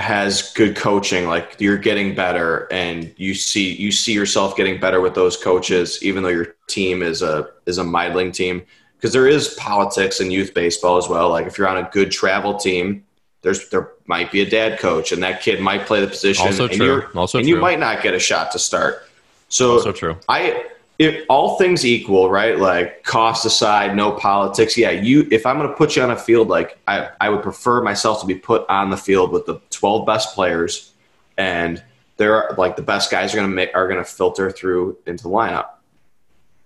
[0.00, 5.00] has good coaching, like you're getting better, and you see you see yourself getting better
[5.00, 8.62] with those coaches, even though your team is a is a middling team
[9.00, 11.30] because there is politics in youth baseball as well.
[11.30, 13.04] Like if you're on a good travel team,
[13.42, 16.46] there's there might be a dad coach, and that kid might play the position.
[16.46, 17.06] Also and true.
[17.14, 17.56] Also and true.
[17.56, 19.06] you might not get a shot to start.
[19.48, 20.16] So also true.
[20.28, 20.66] I
[21.00, 22.58] if all things equal, right?
[22.58, 24.76] Like cost aside, no politics.
[24.76, 25.26] Yeah, you.
[25.32, 28.20] If I'm going to put you on a field, like I, I would prefer myself
[28.20, 30.92] to be put on the field with the 12 best players,
[31.36, 31.82] and
[32.16, 35.24] they're like the best guys are going to make are going to filter through into
[35.24, 35.70] the lineup,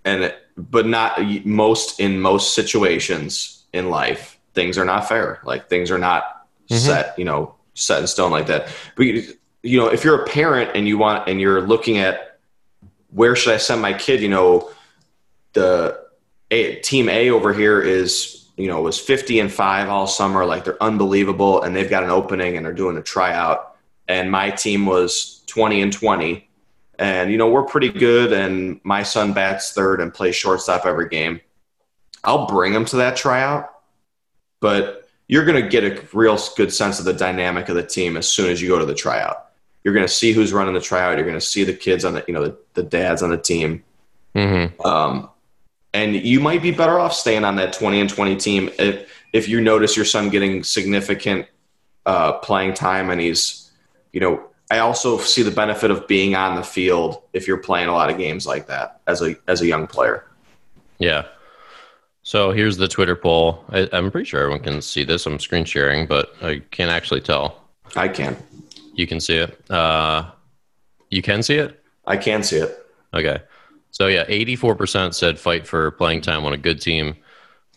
[0.05, 0.25] and.
[0.25, 5.41] It, but not most in most situations in life things are not fair.
[5.45, 6.77] Like things are not mm-hmm.
[6.77, 8.69] set, you know, set in stone like that.
[8.97, 12.34] But you, you know, if you're a parent and you want and you're looking at
[13.15, 14.71] where should I send my kid, you know,
[15.53, 16.01] the
[16.51, 20.45] a, team A over here is you know was 50 and 5 all summer.
[20.45, 23.77] Like they're unbelievable and they've got an opening and they're doing a tryout.
[24.09, 26.49] And my team was 20 and 20
[26.99, 31.09] and you know we're pretty good and my son bats third and plays shortstop every
[31.09, 31.41] game.
[32.25, 33.71] I'll bring him to that tryout
[34.61, 38.17] but you're going to get a real good sense of the dynamic of the team
[38.17, 39.51] as soon as you go to the tryout
[39.85, 42.15] you're going to see who's running the tryout you're going to see the kids on
[42.15, 43.85] the you know the, the dads on the team
[44.35, 44.81] mm-hmm.
[44.87, 45.29] um,
[45.93, 49.49] and you might be better off staying on that 20 and 20 team if if
[49.49, 51.47] you notice your son getting significant
[52.07, 53.71] uh, playing time and he's
[54.13, 57.89] you know I also see the benefit of being on the field if you're playing
[57.89, 60.25] a lot of games like that as a as a young player.
[60.99, 61.27] Yeah.
[62.23, 63.63] So here's the Twitter poll.
[63.69, 65.27] I, am pretty sure everyone can see this.
[65.27, 67.63] I'm screen sharing, but I can't actually tell.
[67.97, 68.37] I can.
[68.95, 69.71] You can see it.
[69.71, 70.31] Uh,
[71.11, 71.83] you can see it.
[72.07, 72.87] I can see it.
[73.13, 73.41] Okay.
[73.91, 77.17] So yeah, 84% said fight for playing time on a good team.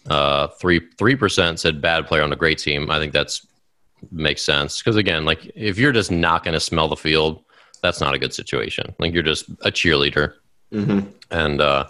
[0.10, 2.90] Uh, three three percent said bad player on a great team.
[2.90, 3.46] I think that's
[4.12, 7.44] makes sense because again, like if you're just not going to smell the field,
[7.82, 8.96] that's not a good situation.
[9.00, 10.36] Like you're just a cheerleader,
[10.72, 11.10] mm-hmm.
[11.32, 11.88] and uh,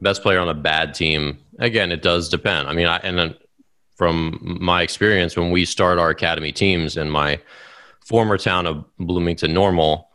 [0.00, 1.38] best player on a bad team.
[1.58, 2.68] Again, it does depend.
[2.68, 3.34] I mean, I, and then
[3.96, 7.40] from my experience, when we start our academy teams and my
[8.08, 10.08] former town of Bloomington Normal,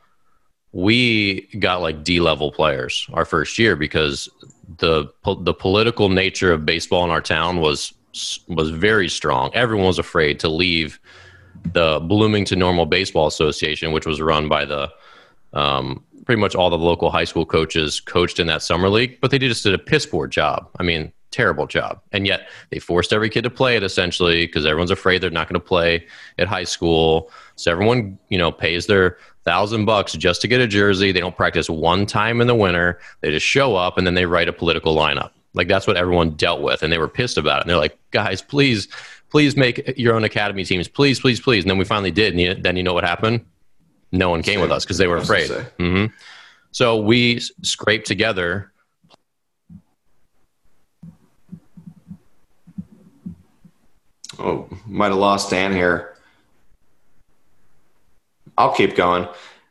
[0.72, 4.28] we got like D level players our first year because
[4.80, 5.06] the
[5.42, 7.94] the political nature of baseball in our town was
[8.48, 9.52] was very strong.
[9.54, 11.00] Everyone was afraid to leave
[11.74, 14.92] the Bloomington Normal Baseball Association, which was run by the
[15.54, 19.30] um, pretty much all the local high school coaches coached in that summer league, but
[19.30, 20.68] they just did a piss poor job.
[20.80, 22.02] I mean, terrible job.
[22.12, 25.48] And yet they forced every kid to play it essentially because everyone's afraid they're not
[25.48, 26.06] going to play
[26.38, 27.32] at high school.
[27.56, 31.12] So everyone, you know, pays their thousand bucks just to get a jersey.
[31.12, 33.00] They don't practice one time in the winter.
[33.22, 35.32] They just show up and then they write a political lineup.
[35.54, 37.62] Like that's what everyone dealt with, and they were pissed about it.
[37.62, 38.88] And they're like, guys, please
[39.34, 41.64] please make your own academy teams, please, please, please.
[41.64, 42.34] And then we finally did.
[42.34, 43.44] And you, then you know what happened?
[44.12, 45.50] No one came with us because they were afraid.
[45.50, 46.14] Mm-hmm.
[46.72, 48.72] So we scraped together.
[54.40, 56.16] Oh, might have lost Dan here.
[58.58, 59.28] I'll keep going.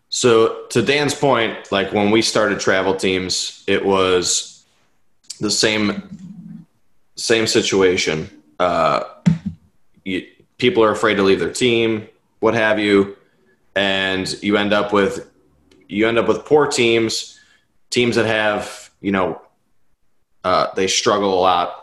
[0.08, 4.64] So to Dan's point, like when we started travel teams, it was
[5.40, 6.66] the same
[7.16, 8.28] same situation.
[8.58, 9.04] Uh,
[10.04, 10.26] you,
[10.58, 12.08] people are afraid to leave their team,
[12.40, 13.16] what have you,
[13.74, 15.30] and you end up with
[15.88, 17.40] you end up with poor teams,
[17.90, 19.40] teams that have you know
[20.44, 21.81] uh, they struggle a lot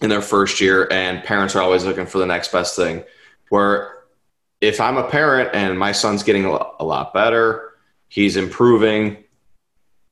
[0.00, 3.04] in their first year, and parents are always looking for the next best thing.
[3.48, 3.98] Where
[4.60, 7.74] if I'm a parent and my son's getting a lot better,
[8.08, 9.24] he's improving,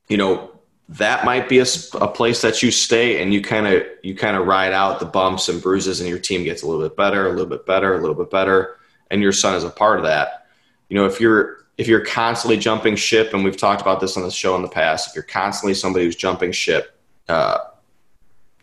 [0.08, 0.52] you know,
[0.88, 1.66] that might be a,
[2.00, 5.06] a place that you stay and you kind of you kind of ride out the
[5.06, 7.94] bumps and bruises and your team gets a little bit better a little bit better
[7.96, 8.76] a little bit better
[9.10, 10.46] and your son is a part of that
[10.88, 14.22] you know if you're if you're constantly jumping ship and we've talked about this on
[14.22, 16.96] the show in the past if you're constantly somebody who's jumping ship
[17.28, 17.58] uh,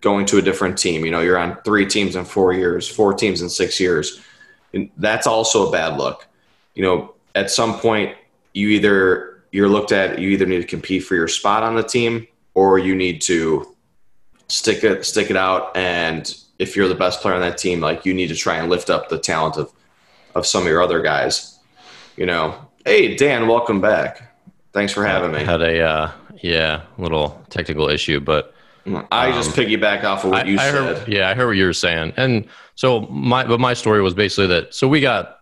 [0.04, 1.06] going to a different team.
[1.06, 4.22] You know you're on three teams in four years four teams in six years.
[4.74, 6.28] And that's also a bad look.
[6.76, 8.16] You know at some point
[8.54, 11.84] you either you're looked at you either need to compete for your spot on the
[11.84, 13.76] team or you need to
[14.50, 15.76] stick it stick it out.
[15.76, 18.70] And if you're the best player on that team like you need to try and
[18.70, 19.72] lift up the talent of
[20.36, 21.60] of some of your other guys.
[22.18, 24.36] You know hey dan welcome back.
[24.74, 25.40] Thanks for having me.
[25.40, 26.12] I had a uh,
[26.42, 28.53] yeah little technical issue but
[29.12, 31.48] i um, just piggyback off of what I, you I said heard, yeah i heard
[31.48, 35.00] what you were saying and so my but my story was basically that so we
[35.00, 35.40] got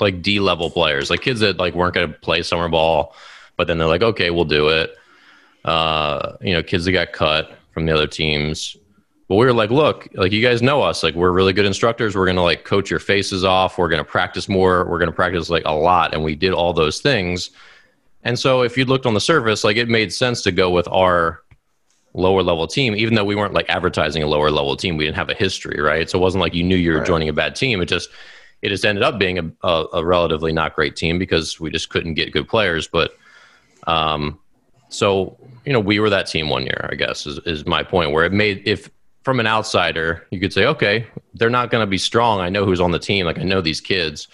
[0.00, 3.14] like d level players like kids that like weren't going to play summer ball
[3.56, 4.96] but then they're like, okay, we'll do it.
[5.64, 8.76] Uh, you know, kids that got cut from the other teams.
[9.28, 11.02] But we were like, look, like you guys know us.
[11.02, 12.14] Like we're really good instructors.
[12.14, 13.78] We're gonna like coach your faces off.
[13.78, 14.84] We're gonna practice more.
[14.84, 16.12] We're gonna practice like a lot.
[16.12, 17.50] And we did all those things.
[18.24, 20.88] And so if you looked on the surface, like it made sense to go with
[20.88, 21.42] our
[22.14, 24.96] lower level team, even though we weren't like advertising a lower level team.
[24.96, 26.08] We didn't have a history, right?
[26.08, 27.06] So it wasn't like you knew you were right.
[27.06, 27.80] joining a bad team.
[27.82, 28.08] It just
[28.62, 31.90] it just ended up being a, a, a relatively not great team because we just
[31.90, 32.86] couldn't get good players.
[32.86, 33.16] But
[33.86, 34.38] um,
[34.88, 36.88] so you know, we were that team one year.
[36.90, 38.12] I guess is is my point.
[38.12, 38.88] Where it made if
[39.24, 42.40] from an outsider, you could say, okay, they're not going to be strong.
[42.40, 43.26] I know who's on the team.
[43.26, 44.28] Like I know these kids,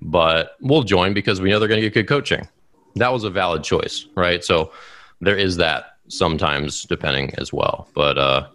[0.00, 2.48] but we'll join because we know they're going to get good coaching.
[2.94, 4.42] That was a valid choice, right?
[4.42, 4.72] So
[5.20, 7.88] there is that sometimes depending as well.
[7.94, 8.48] But uh,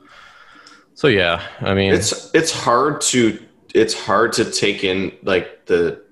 [0.93, 3.39] so yeah, I mean, it's it's hard to
[3.73, 6.03] it's hard to take in like the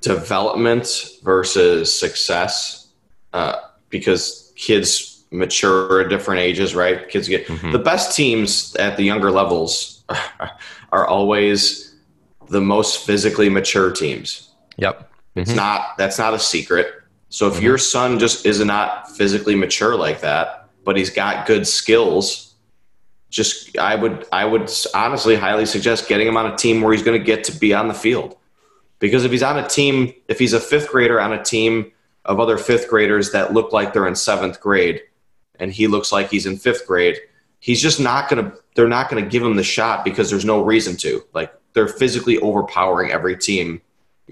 [0.00, 2.88] development versus success
[3.32, 3.56] uh,
[3.90, 7.08] because kids mature at different ages, right?
[7.08, 7.72] Kids get mm-hmm.
[7.72, 10.04] the best teams at the younger levels
[10.92, 11.94] are always
[12.48, 14.50] the most physically mature teams.
[14.76, 15.00] Yep.
[15.00, 15.40] Mm-hmm.
[15.40, 16.97] It's not that's not a secret.
[17.28, 17.64] So if mm-hmm.
[17.64, 22.54] your son just is not physically mature like that, but he's got good skills,
[23.30, 27.02] just I would I would honestly highly suggest getting him on a team where he's
[27.02, 28.36] going to get to be on the field.
[28.98, 31.92] Because if he's on a team, if he's a fifth grader on a team
[32.24, 35.02] of other fifth graders that look like they're in seventh grade,
[35.60, 37.18] and he looks like he's in fifth grade,
[37.60, 38.56] he's just not going to.
[38.74, 41.22] They're not going to give him the shot because there's no reason to.
[41.34, 43.82] Like they're physically overpowering every team.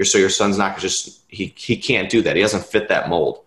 [0.03, 2.35] So your son's not just he he can't do that.
[2.35, 3.43] He doesn't fit that mold.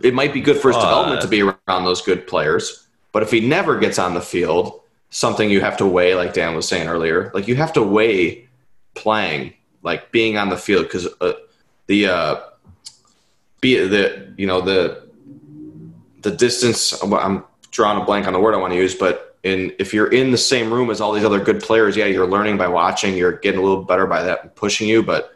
[0.00, 3.22] It might be good for his uh, development to be around those good players, but
[3.22, 4.80] if he never gets on the field,
[5.10, 8.48] something you have to weigh, like Dan was saying earlier, like you have to weigh
[8.94, 11.32] playing, like being on the field, because uh,
[11.86, 12.40] the uh,
[13.60, 15.08] be the you know the
[16.22, 16.92] the distance.
[17.02, 20.12] I'm drawing a blank on the word I want to use, but in if you're
[20.12, 23.16] in the same room as all these other good players, yeah, you're learning by watching.
[23.16, 25.02] You're getting a little better by that, pushing you.
[25.02, 25.34] But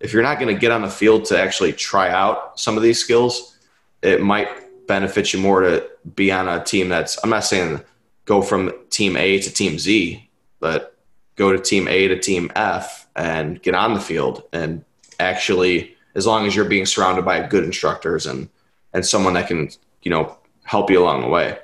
[0.00, 2.82] if you're not going to get on the field to actually try out some of
[2.82, 3.56] these skills,
[4.02, 4.48] it might
[4.86, 7.18] benefit you more to be on a team that's.
[7.22, 7.80] I'm not saying
[8.24, 10.96] go from team A to team Z, but
[11.36, 14.84] go to team A to team F and get on the field and
[15.20, 18.48] actually, as long as you're being surrounded by good instructors and
[18.92, 19.68] and someone that can
[20.02, 21.58] you know help you along the way.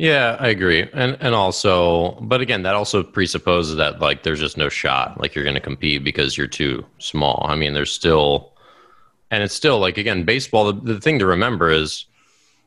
[0.00, 0.88] Yeah, I agree.
[0.94, 5.34] And and also, but again, that also presupposes that like there's just no shot like
[5.34, 7.44] you're going to compete because you're too small.
[7.46, 8.54] I mean, there's still
[9.30, 12.06] and it's still like again, baseball the, the thing to remember is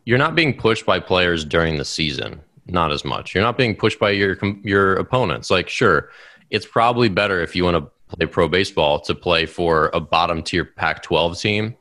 [0.06, 3.34] you're not being pushed by players during the season, not as much.
[3.34, 5.50] You're not being pushed by your your opponents.
[5.50, 6.12] Like sure,
[6.52, 10.44] it's probably better if you want to play pro baseball to play for a bottom
[10.44, 11.76] tier Pac-12 team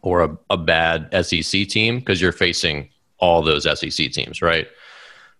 [0.00, 2.88] or a, a bad SEC team because you're facing
[3.20, 4.68] all those SEC teams, right?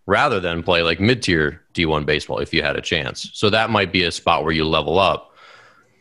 [0.07, 3.31] Rather than play like mid tier D1 baseball if you had a chance.
[3.33, 5.35] So that might be a spot where you level up.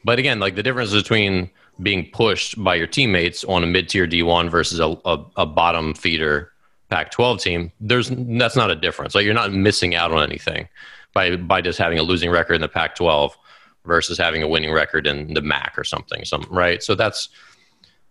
[0.04, 1.50] But again, like the difference between
[1.82, 5.94] being pushed by your teammates on a mid tier D1 versus a, a, a bottom
[5.94, 6.52] feeder
[6.90, 9.14] Pac 12 team, there's that's not a difference.
[9.16, 10.68] Like you're not missing out on anything
[11.14, 13.38] by by just having a losing record in the Pac 12
[13.86, 16.26] versus having a winning record in the MAC or something.
[16.26, 16.82] Some right.
[16.82, 17.30] So that's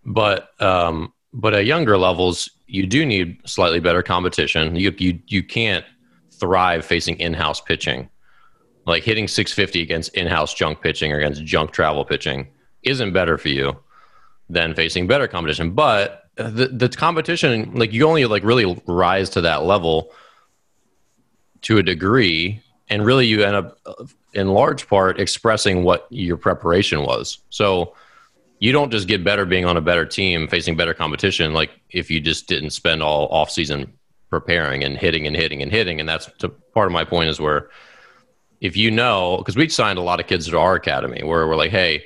[0.04, 4.76] but um, but at younger levels, you do need slightly better competition.
[4.76, 5.85] You you you can't
[6.31, 8.09] thrive facing in-house pitching.
[8.87, 12.48] Like hitting 650 against in-house junk pitching or against junk travel pitching
[12.83, 13.76] isn't better for you
[14.48, 15.72] than facing better competition.
[15.72, 20.12] But the the competition, like you only like really rise to that level
[21.62, 23.78] to a degree, and really you end up
[24.35, 27.38] in large part expressing what your preparation was.
[27.50, 27.94] So
[28.60, 32.10] you don't just get better being on a better team facing better competition like if
[32.10, 33.92] you just didn't spend all off season
[34.30, 36.00] preparing and hitting and hitting and hitting.
[36.00, 37.70] And that's to, part of my point is where
[38.60, 41.56] if you know because we signed a lot of kids to our academy where we're
[41.56, 42.04] like hey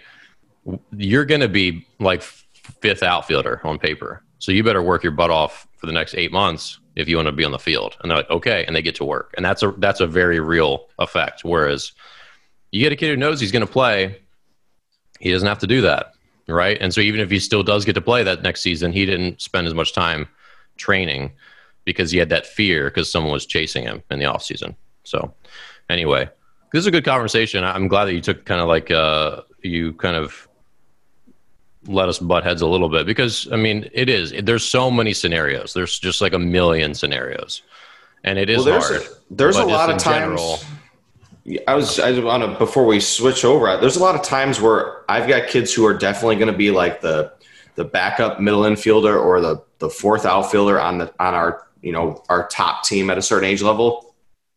[0.96, 4.22] you're going to be like fifth outfielder on paper.
[4.38, 7.26] So you better work your butt off for the next eight months if you want
[7.26, 7.96] to be on the field.
[8.00, 8.64] And they're like okay.
[8.66, 9.34] And they get to work.
[9.36, 11.44] And that's a that's a very real effect.
[11.44, 11.92] Whereas
[12.70, 14.18] you get a kid who knows he's going to play
[15.20, 16.14] he doesn't have to do that
[16.48, 16.78] right?
[16.81, 19.40] And so even if he still does get to play that next season, he didn't
[19.40, 20.28] spend as much time
[20.76, 21.33] training
[21.85, 24.76] because he had that fear because someone was chasing him in the off season.
[25.05, 25.35] So
[25.88, 26.28] anyway,
[26.72, 27.64] this is a good conversation.
[27.64, 30.48] I'm glad that you took kind of like uh, you kind of
[31.87, 35.12] let us butt heads a little bit because I mean it is there's so many
[35.12, 35.74] scenarios.
[35.74, 37.62] There's just like a million scenarios,
[38.24, 39.02] and it is well, there's hard.
[39.02, 40.40] A, there's a lot of times.
[40.40, 40.61] General,
[41.66, 43.76] I was I want to before we switch over.
[43.76, 46.70] There's a lot of times where I've got kids who are definitely going to be
[46.70, 47.33] like the
[47.74, 52.22] the backup middle infielder or the the fourth outfielder on the on our you know
[52.28, 54.14] our top team at a certain age level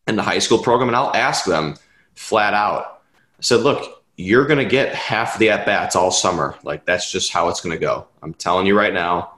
[0.08, 1.76] in the high school program, and I'll ask them
[2.14, 3.02] flat out.
[3.16, 6.56] I said, "Look, you're going to get half the at bats all summer.
[6.62, 8.08] Like that's just how it's going to go.
[8.22, 9.32] I'm telling you right now.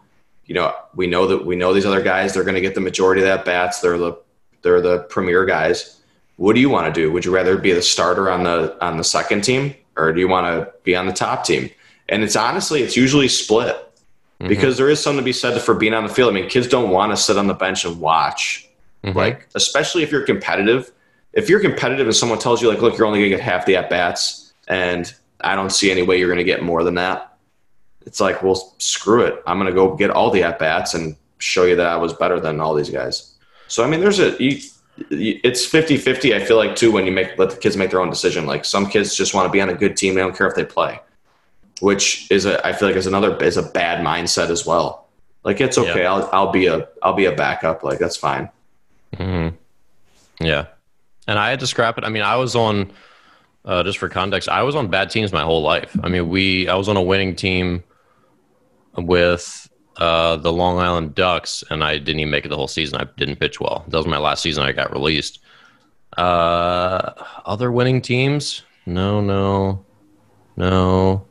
[0.46, 2.34] You know, we know that we know these other guys.
[2.34, 3.80] They're going to get the majority of the at bats.
[3.80, 4.18] They're the
[4.64, 5.97] they're the premier guys."
[6.38, 7.12] What do you want to do?
[7.12, 10.28] Would you rather be the starter on the on the second team, or do you
[10.28, 11.70] want to be on the top team?
[12.10, 14.48] And it's honestly, it's usually split mm-hmm.
[14.48, 16.32] because there is something to be said for being on the field.
[16.32, 18.70] I mean, kids don't want to sit on the bench and watch,
[19.04, 19.18] mm-hmm.
[19.18, 20.92] like especially if you're competitive.
[21.34, 23.66] If you're competitive and someone tells you like, look, you're only going to get half
[23.66, 25.12] the at bats, and
[25.42, 27.38] I don't see any way you're going to get more than that.
[28.06, 29.44] It's like, well, screw it.
[29.46, 32.14] I'm going to go get all the at bats and show you that I was
[32.14, 33.34] better than all these guys.
[33.68, 34.62] So I mean, there's a you,
[35.12, 38.10] it's 50-50 i feel like too when you make let the kids make their own
[38.10, 38.46] decision.
[38.46, 40.16] Like some kids just want to be on a good team.
[40.16, 41.00] They don't care if they play
[41.82, 45.08] which is a i feel like is another is a bad mindset as well.
[45.44, 46.04] Like it's okay.
[46.04, 46.14] Yeah.
[46.14, 47.84] i'll i'll be a i'll be a backup.
[47.84, 48.50] Like that's fine.
[49.16, 49.56] Mm-hmm.
[50.44, 50.68] yeah.
[51.28, 52.04] And i had to scrap it.
[52.04, 52.92] I mean i was on
[53.66, 55.96] uh, just for context i was on bad teams my whole life.
[56.02, 57.84] I mean we i was on a winning team
[58.96, 59.67] with
[59.98, 63.00] uh, the Long Island Ducks, and I didn't even make it the whole season.
[63.00, 63.86] I didn't pitch well.
[63.88, 64.64] That was my last season.
[64.64, 65.40] I got released.
[66.18, 67.14] Uh,
[67.46, 68.64] other winning teams?
[68.86, 69.86] No, no,
[70.56, 71.26] no.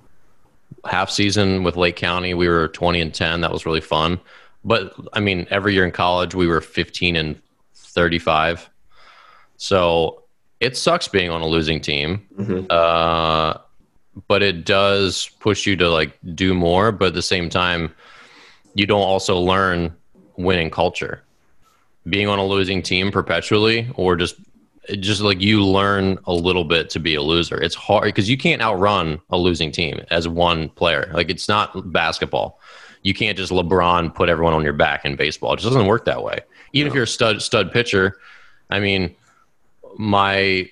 [0.84, 3.40] Half season with Lake County, we were twenty and ten.
[3.40, 4.20] That was really fun.
[4.64, 7.40] But I mean, every year in college, we were fifteen and
[7.74, 8.68] thirty-five.
[9.56, 10.24] So
[10.60, 12.26] it sucks being on a losing team.
[12.38, 12.66] Mm-hmm.
[12.70, 13.54] Uh,
[14.28, 16.92] but it does push you to like do more.
[16.92, 17.94] But at the same time
[18.76, 19.94] you don't also learn
[20.36, 21.22] winning culture.
[22.08, 24.36] Being on a losing team perpetually, or just
[25.00, 27.60] just like you learn a little bit to be a loser.
[27.60, 31.10] It's hard because you can't outrun a losing team as one player.
[31.12, 32.60] Like it's not basketball.
[33.02, 35.54] You can't just LeBron put everyone on your back in baseball.
[35.54, 36.40] It just doesn't work that way.
[36.72, 36.90] Even no.
[36.90, 38.18] if you're a stud stud pitcher,
[38.70, 39.16] I mean,
[39.96, 40.68] my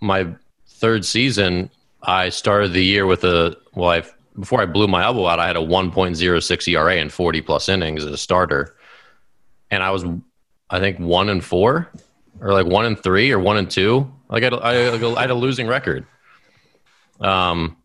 [0.00, 0.26] my
[0.66, 1.70] third season,
[2.02, 5.46] I started the year with a well, I've before I blew my elbow out, I
[5.46, 8.76] had a 1.06 ERA and 40 plus innings as a starter.
[9.70, 10.04] And I was,
[10.70, 11.90] I think, one and four
[12.40, 14.10] or like one and three or one and two.
[14.28, 16.06] Like I, I, I had a losing record.
[17.20, 17.76] Um,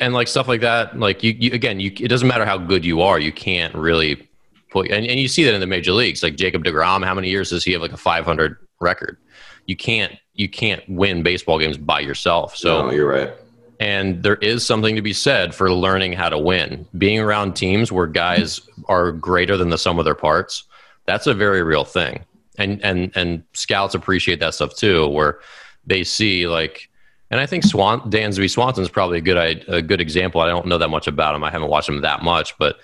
[0.00, 2.84] and like stuff like that, like you, you again, you, it doesn't matter how good
[2.84, 4.28] you are, you can't really
[4.70, 7.28] put, and, and you see that in the major leagues, like Jacob DeGrom, how many
[7.28, 9.18] years does he have like a 500 record?
[9.66, 12.56] You can't, you can't win baseball games by yourself.
[12.56, 13.32] So no, you're right
[13.80, 16.86] and there is something to be said for learning how to win.
[16.96, 20.64] Being around teams where guys are greater than the sum of their parts,
[21.06, 22.24] that's a very real thing.
[22.58, 25.38] And and and scouts appreciate that stuff too, where
[25.86, 26.90] they see like,
[27.30, 30.40] and I think Swan Dansby Swanson is probably a good a good example.
[30.40, 31.44] I don't know that much about him.
[31.44, 32.78] I haven't watched him that much, but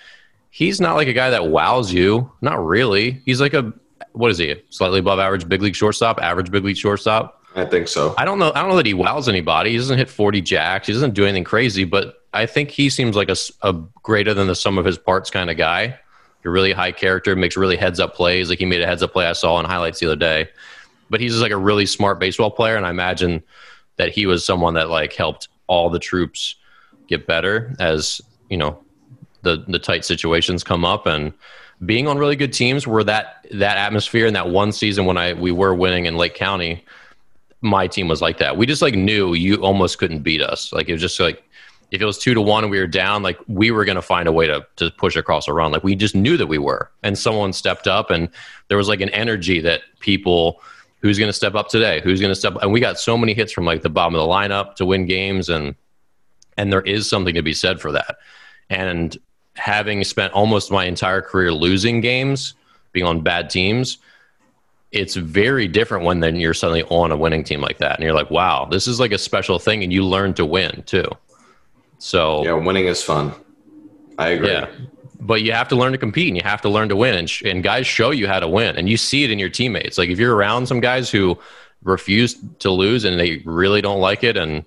[0.51, 2.31] he's not like a guy that wows you.
[2.41, 3.21] Not really.
[3.25, 3.73] He's like a
[4.13, 4.55] what is he?
[4.71, 8.15] Slightly above average big league shortstop, average big league shortstop I think so.
[8.19, 8.51] I don't know.
[8.55, 9.71] I don't know that he wows anybody.
[9.71, 10.89] He doesn't hit 40 jacks.
[10.89, 14.49] He doesn't do anything crazy, but I think he seems like a, a greater than
[14.49, 15.99] the sum of his parts kind of guy.
[16.45, 18.51] A really high character, makes really heads up plays.
[18.51, 20.51] Like he made a heads up play I saw in highlights the other day.
[21.09, 23.43] But he's just like a really smart baseball player, and I imagine
[23.97, 26.57] that he was someone that like helped all the troops
[27.07, 28.83] get better as you know
[29.43, 31.33] the the tight situations come up and
[31.85, 35.33] being on really good teams where that that atmosphere and that one season when I
[35.33, 36.85] we were winning in Lake County
[37.65, 38.57] my team was like that.
[38.57, 40.73] We just like knew you almost couldn't beat us.
[40.73, 41.43] Like it was just like
[41.91, 44.03] if it was two to one and we were down, like we were going to
[44.03, 45.73] find a way to to push across a run.
[45.73, 48.29] Like we just knew that we were, and someone stepped up, and
[48.69, 50.61] there was like an energy that people
[51.01, 53.33] who's going to step up today, who's going to step, and we got so many
[53.33, 55.75] hits from like the bottom of the lineup to win games, and
[56.59, 58.17] and there is something to be said for that.
[58.69, 59.17] And
[59.57, 62.55] having spent almost my entire career losing games,
[62.93, 63.99] being on bad teams,
[64.95, 68.15] it's very different when then you're suddenly on a winning team like that and you're
[68.15, 71.09] like wow this is like a special thing and you learn to win too.
[71.99, 73.33] So yeah winning is fun.
[74.19, 74.49] I agree.
[74.49, 74.69] Yeah.
[75.21, 77.31] But you have to learn to compete and you have to learn to win and,
[77.31, 79.97] sh- and guys show you how to win and you see it in your teammates.
[79.99, 81.39] Like if you're around some guys who
[81.83, 84.65] refuse to lose and they really don't like it and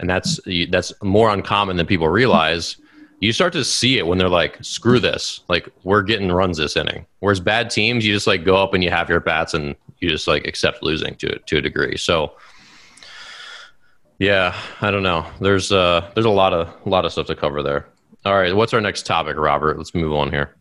[0.00, 0.40] and that's
[0.70, 2.76] that's more uncommon than people realize
[3.20, 5.40] you start to see it when they're like, screw this.
[5.48, 7.06] Like, we're getting runs this inning.
[7.20, 10.08] Whereas bad teams, you just like go up and you have your bats and you
[10.08, 11.96] just like accept losing to to a degree.
[11.96, 12.32] So
[14.18, 15.26] yeah, I don't know.
[15.40, 17.88] There's uh there's a lot of a lot of stuff to cover there.
[18.24, 19.78] All right, what's our next topic, Robert?
[19.78, 20.54] Let's move on here.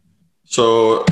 [0.46, 1.06] So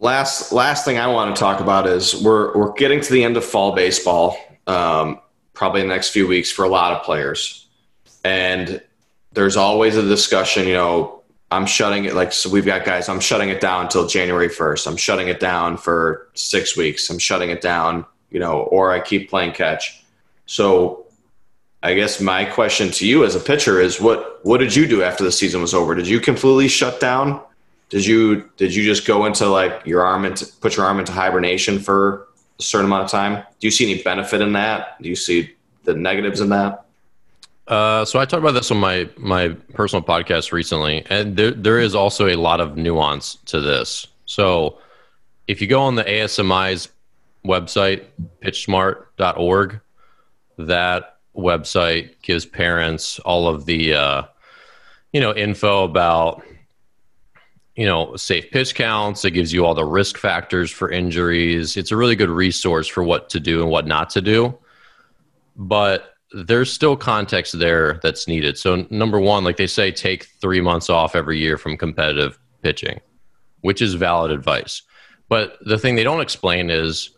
[0.00, 3.36] last last thing I want to talk about is we're we're getting to the end
[3.36, 4.36] of fall baseball.
[4.66, 5.20] Um,
[5.54, 7.66] probably the next few weeks for a lot of players.
[8.24, 8.82] And
[9.32, 13.20] there's always a discussion, you know, I'm shutting it like so we've got guys, I'm
[13.20, 14.86] shutting it down until January 1st.
[14.86, 17.08] I'm shutting it down for 6 weeks.
[17.08, 20.04] I'm shutting it down, you know, or I keep playing catch.
[20.46, 21.06] So
[21.82, 25.02] I guess my question to you as a pitcher is what what did you do
[25.02, 25.94] after the season was over?
[25.94, 27.40] Did you completely shut down?
[27.88, 31.12] Did you did you just go into like your arm into put your arm into
[31.12, 33.44] hibernation for a certain amount of time?
[33.60, 35.00] Do you see any benefit in that?
[35.00, 35.54] Do you see
[35.84, 36.84] the negatives in that?
[37.68, 41.78] Uh, so I talked about this on my my personal podcast recently, and there there
[41.78, 44.06] is also a lot of nuance to this.
[44.24, 44.78] So
[45.46, 46.88] if you go on the ASMI's
[47.44, 48.04] website,
[48.42, 49.80] pitchsmart.org,
[50.56, 54.22] that website gives parents all of the uh,
[55.12, 56.42] you know info about
[57.78, 59.24] you know, safe pitch counts.
[59.24, 61.76] It gives you all the risk factors for injuries.
[61.76, 64.58] It's a really good resource for what to do and what not to do.
[65.54, 68.58] But there's still context there that's needed.
[68.58, 73.00] So, number one, like they say, take three months off every year from competitive pitching,
[73.62, 74.82] which is valid advice.
[75.28, 77.10] But the thing they don't explain is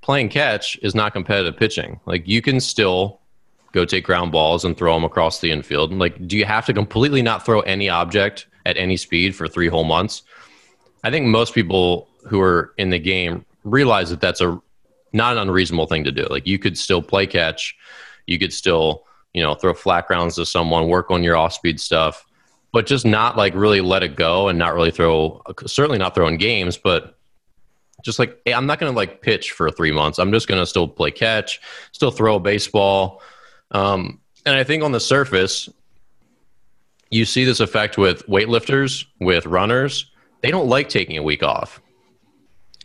[0.00, 2.00] playing catch is not competitive pitching.
[2.06, 3.20] Like, you can still
[3.72, 5.92] go take ground balls and throw them across the infield.
[5.92, 9.68] Like, do you have to completely not throw any object at any speed for three
[9.68, 10.22] whole months.
[11.04, 14.60] I think most people who are in the game realize that that's a
[15.12, 16.26] not an unreasonable thing to do.
[16.28, 17.76] Like you could still play catch,
[18.26, 21.80] you could still you know throw flat grounds to someone, work on your off speed
[21.80, 22.26] stuff,
[22.72, 25.42] but just not like really let it go and not really throw.
[25.66, 27.16] Certainly not throwing games, but
[28.02, 30.18] just like hey, I'm not going to like pitch for three months.
[30.18, 31.60] I'm just going to still play catch,
[31.92, 33.22] still throw a baseball.
[33.72, 35.68] Um, and I think on the surface,
[37.10, 40.10] you see this effect with weightlifters, with runners.
[40.42, 41.80] They don't like taking a week off.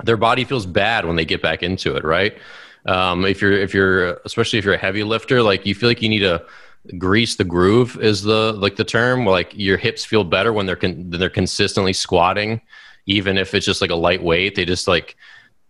[0.04, 2.38] Their body feels bad when they get back into it, right?
[2.86, 6.02] Um, if you're, if you're, especially if you're a heavy lifter, like you feel like
[6.02, 6.44] you need to
[6.98, 9.26] grease the groove is the like the term.
[9.26, 12.62] Like your hips feel better when they're con- they're consistently squatting,
[13.06, 14.56] even if it's just like a light weight.
[14.56, 15.16] They just like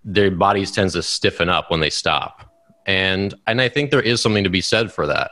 [0.03, 2.53] their bodies tends to stiffen up when they stop,
[2.85, 5.31] and and I think there is something to be said for that.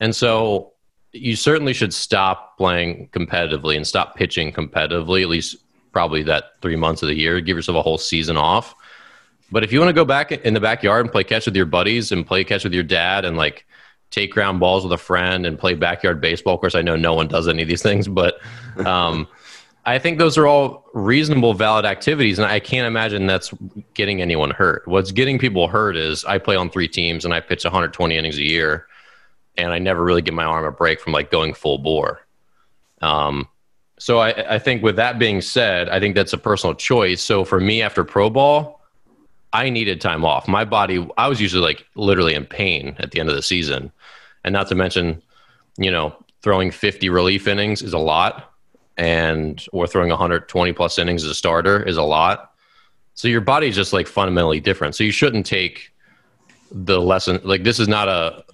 [0.00, 0.72] And so
[1.12, 5.56] you certainly should stop playing competitively and stop pitching competitively, at least
[5.92, 7.40] probably that three months of the year.
[7.40, 8.74] Give yourself a whole season off.
[9.52, 11.66] But if you want to go back in the backyard and play catch with your
[11.66, 13.66] buddies and play catch with your dad and like
[14.10, 17.12] take ground balls with a friend and play backyard baseball, of course, I know no
[17.12, 18.40] one does any of these things, but
[18.86, 19.28] um,
[19.84, 22.38] I think those are all reasonable, valid activities.
[22.38, 23.52] And I can't imagine that's
[23.92, 24.88] getting anyone hurt.
[24.88, 28.38] What's getting people hurt is I play on three teams and I pitch 120 innings
[28.38, 28.86] a year
[29.58, 32.26] and I never really give my arm a break from like going full bore.
[33.02, 33.48] Um,
[33.98, 37.20] so I, I think with that being said, I think that's a personal choice.
[37.20, 38.81] So for me, after pro ball,
[39.52, 40.48] I needed time off.
[40.48, 43.92] My body, I was usually like literally in pain at the end of the season,
[44.44, 45.22] and not to mention,
[45.76, 48.52] you know, throwing 50 relief innings is a lot,
[48.96, 52.52] and or throwing 120 plus innings as a starter is a lot.
[53.14, 54.94] So your body's just like fundamentally different.
[54.94, 55.92] So you shouldn't take
[56.70, 58.44] the lesson like this is not a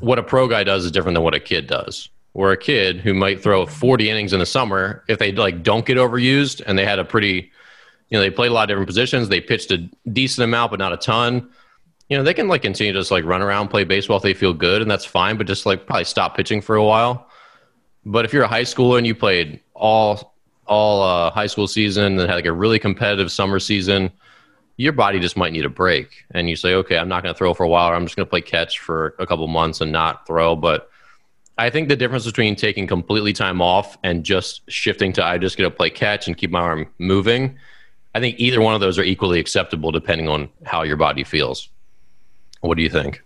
[0.00, 2.08] what a pro guy does is different than what a kid does.
[2.32, 5.86] Where a kid who might throw 40 innings in the summer, if they like don't
[5.86, 7.50] get overused and they had a pretty,
[8.08, 9.78] you know, they played a lot of different positions, they pitched a
[10.12, 11.50] decent amount but not a ton.
[12.08, 14.34] You know, they can like continue to just like run around, play baseball if they
[14.34, 15.36] feel good, and that's fine.
[15.36, 17.28] But just like probably stop pitching for a while.
[18.04, 20.34] But if you're a high schooler and you played all
[20.66, 24.12] all uh, high school season and had like a really competitive summer season,
[24.76, 27.38] your body just might need a break and you say okay i'm not going to
[27.38, 29.80] throw for a while or i'm just going to play catch for a couple months
[29.80, 30.90] and not throw but
[31.58, 35.56] i think the difference between taking completely time off and just shifting to i just
[35.56, 37.58] get to play catch and keep my arm moving
[38.16, 41.68] i think either one of those are equally acceptable depending on how your body feels
[42.60, 43.22] what do you think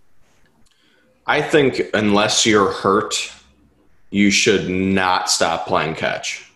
[1.27, 3.31] i think unless you're hurt
[4.09, 6.51] you should not stop playing catch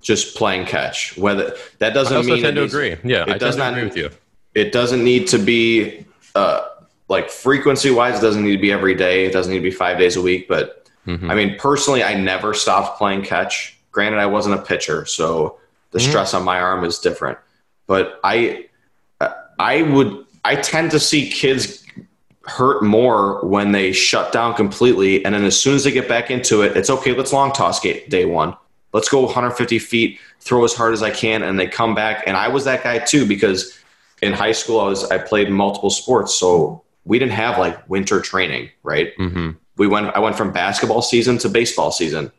[0.00, 1.16] just playing catch.
[1.16, 2.96] Whether that doesn't I mean tend to agree.
[3.04, 4.10] Yeah, it I does not agree with you.
[4.54, 6.04] It doesn't need to be
[6.34, 6.66] uh,
[7.08, 8.18] like frequency wise.
[8.18, 9.26] It doesn't need to be every day.
[9.26, 10.48] It doesn't need to be five days a week.
[10.48, 11.30] But mm-hmm.
[11.30, 13.78] I mean, personally, I never stopped playing catch.
[13.92, 15.58] Granted, I wasn't a pitcher, so
[15.90, 16.08] the mm-hmm.
[16.08, 17.38] stress on my arm is different.
[17.90, 18.66] But I,
[19.58, 21.84] I would, I tend to see kids
[22.44, 26.30] hurt more when they shut down completely, and then as soon as they get back
[26.30, 27.12] into it, it's okay.
[27.12, 28.54] Let's long toss day one
[28.92, 32.24] let's go 150 feet, throw as hard as I can, and they come back.
[32.26, 33.78] And I was that guy too because
[34.22, 38.20] in high school I was I played multiple sports, so we didn't have like winter
[38.20, 39.16] training, right?
[39.16, 39.50] Mm-hmm.
[39.76, 40.14] We went.
[40.14, 42.30] I went from basketball season to baseball season.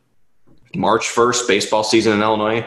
[0.75, 2.65] March 1st, baseball season in Illinois,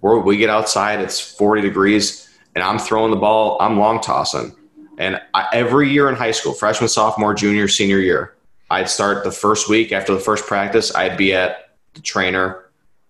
[0.00, 2.25] where we get outside, it's 40 degrees,
[2.56, 4.56] and I'm throwing the ball, I'm long tossing.
[4.98, 8.34] And I, every year in high school, freshman, sophomore, junior, senior year,
[8.70, 12.66] I'd start the first week after the first practice, I'd be at the trainer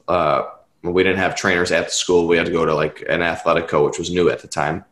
[0.08, 0.44] uh,
[0.82, 2.28] we didn't have trainers at the school.
[2.28, 4.84] We had to go to like an athletic coach, which was new at the time.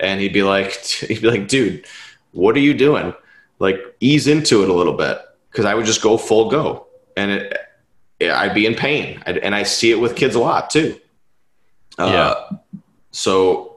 [0.00, 1.86] And he'd be like, he'd be like, dude,
[2.32, 3.14] what are you doing?
[3.58, 5.18] Like ease into it a little bit.
[5.52, 6.86] Cause I would just go full go
[7.16, 7.56] and it,
[8.20, 9.22] I'd be in pain.
[9.26, 11.00] I'd, and I see it with kids a lot too.
[11.98, 12.10] Uh,
[12.52, 12.80] yeah.
[13.10, 13.75] So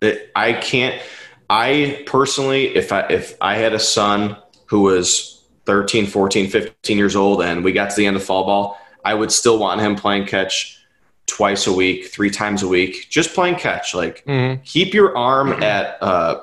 [0.00, 1.00] it, I can't,
[1.48, 4.36] I personally, if I, if I had a son
[4.66, 8.44] who was 13, 14, 15 years old and we got to the end of fall
[8.44, 10.80] ball I would still want him playing catch
[11.26, 13.94] twice a week, three times a week, just playing catch.
[13.94, 14.62] Like mm-hmm.
[14.64, 15.62] keep your arm mm-hmm.
[15.62, 16.42] at uh,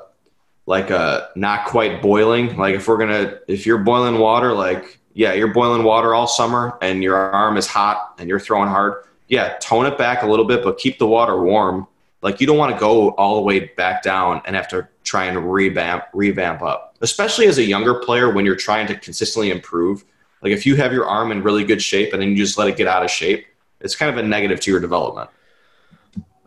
[0.67, 2.55] like a not quite boiling.
[2.55, 6.77] Like if we're gonna, if you're boiling water, like yeah, you're boiling water all summer
[6.81, 9.03] and your arm is hot and you're throwing hard.
[9.27, 11.87] yeah, tone it back a little bit, but keep the water warm.
[12.21, 15.25] Like you don't want to go all the way back down and have to try
[15.25, 16.95] and revamp revamp up.
[17.01, 20.03] Especially as a younger player when you're trying to consistently improve.
[20.41, 22.67] Like if you have your arm in really good shape and then you just let
[22.67, 23.45] it get out of shape,
[23.79, 25.29] it's kind of a negative to your development.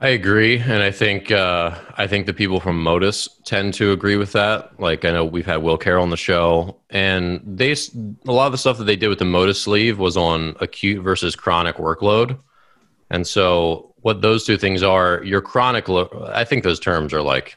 [0.01, 4.16] I agree, and I think uh, I think the people from Motus tend to agree
[4.16, 4.79] with that.
[4.79, 8.53] Like I know we've had Will Carroll on the show, and they a lot of
[8.53, 12.39] the stuff that they did with the Motus sleeve was on acute versus chronic workload,
[13.09, 15.89] and so what those two things are, your chronic.
[15.89, 17.57] I think those terms are like,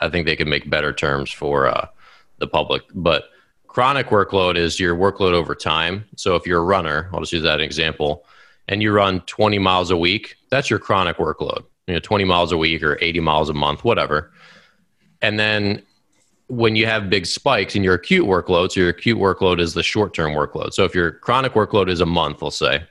[0.00, 1.88] I think they can make better terms for uh,
[2.38, 3.24] the public, but
[3.66, 6.04] chronic workload is your workload over time.
[6.16, 8.24] So if you're a runner, I'll just use that example,
[8.68, 12.52] and you run 20 miles a week, that's your chronic workload you know 20 miles
[12.52, 14.30] a week or 80 miles a month whatever
[15.20, 15.82] and then
[16.46, 19.82] when you have big spikes in your acute workload so your acute workload is the
[19.82, 22.84] short term workload so if your chronic workload is a month let's say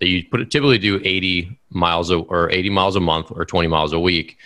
[0.00, 3.68] that you put, typically do 80 miles a, or 80 miles a month or 20
[3.68, 4.38] miles a week.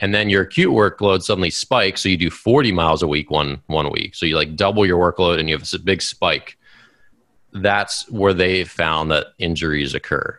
[0.00, 3.62] And then your acute workload suddenly spikes so you do 40 miles a week one
[3.66, 4.14] one week.
[4.14, 6.56] So you like double your workload and you have a big spike.
[7.52, 10.38] That's where they found that injuries occur.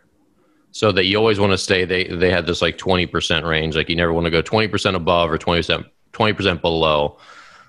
[0.72, 3.76] So that you always want to stay they they had this like 20% range.
[3.76, 7.18] Like you never want to go 20% above or 20% 20% below.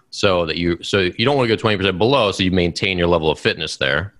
[0.10, 3.08] So that you so you don't want to go 20% below so you maintain your
[3.08, 4.14] level of fitness there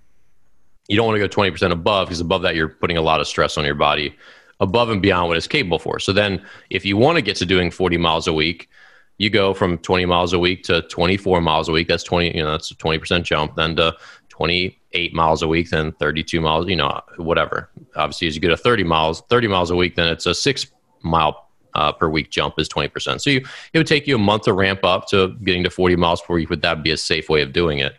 [0.88, 3.28] you don't want to go 20% above because above that you're putting a lot of
[3.28, 4.16] stress on your body
[4.60, 7.46] above and beyond what it's capable for so then if you want to get to
[7.46, 8.70] doing 40 miles a week
[9.18, 12.44] you go from 20 miles a week to 24 miles a week that's 20 you
[12.44, 13.96] know that's a 20% jump then to
[14.34, 17.70] 28 miles a week, then 32 miles, you know, whatever.
[17.96, 20.66] Obviously, as you get to 30 miles, 30 miles a week, then it's a six
[21.04, 23.22] mile uh, per week jump is 20%.
[23.22, 25.98] So you, it would take you a month to ramp up to getting to 40
[25.98, 26.50] miles per week.
[26.50, 27.94] Would that be a safe way of doing it?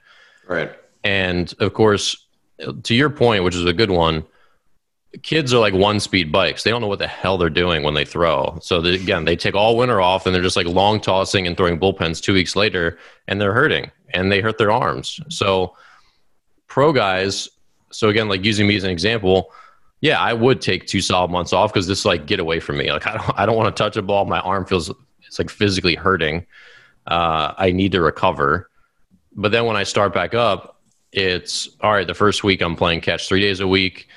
[0.49, 0.73] Right.
[1.05, 2.24] And of course,
[2.83, 4.25] to your point, which is a good one,
[5.23, 6.63] kids are like one speed bikes.
[6.63, 8.59] They don't know what the hell they're doing when they throw.
[8.61, 11.57] So they, again, they take all winter off and they're just like long tossing and
[11.57, 12.99] throwing bullpens two weeks later
[13.29, 15.21] and they're hurting and they hurt their arms.
[15.29, 15.77] So
[16.67, 17.49] pro guys,
[17.91, 19.53] so again, like using me as an example,
[20.01, 22.91] yeah, I would take two solid months off because this like get away from me.
[22.91, 24.25] Like I don't I don't want to touch a ball.
[24.25, 24.93] My arm feels
[25.27, 26.47] it's like physically hurting.
[27.07, 28.71] Uh, I need to recover.
[29.37, 30.74] But then when I start back up,
[31.15, 32.07] it's all right.
[32.07, 34.09] The first week I'm playing catch three days a week,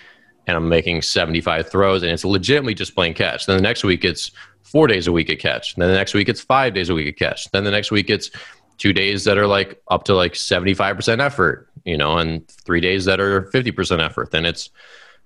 [0.47, 3.45] and I'm making 75 throws, and it's legitimately just playing catch.
[3.45, 4.31] Then the next week it's
[4.63, 5.75] four days a week at catch.
[5.75, 7.49] Then the next week it's five days a week at catch.
[7.51, 8.31] Then the next week it's
[8.77, 13.05] two days that are like up to like 75% effort, you know, and three days
[13.05, 14.31] that are 50% effort.
[14.31, 14.69] Then it's,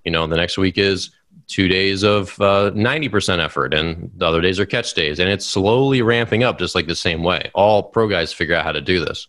[0.06, 1.12] you know, the next week is
[1.48, 5.20] two days of uh, 90% effort and the other days are catch days.
[5.20, 7.52] And it's slowly ramping up just like the same way.
[7.54, 9.28] All pro guys figure out how to do this.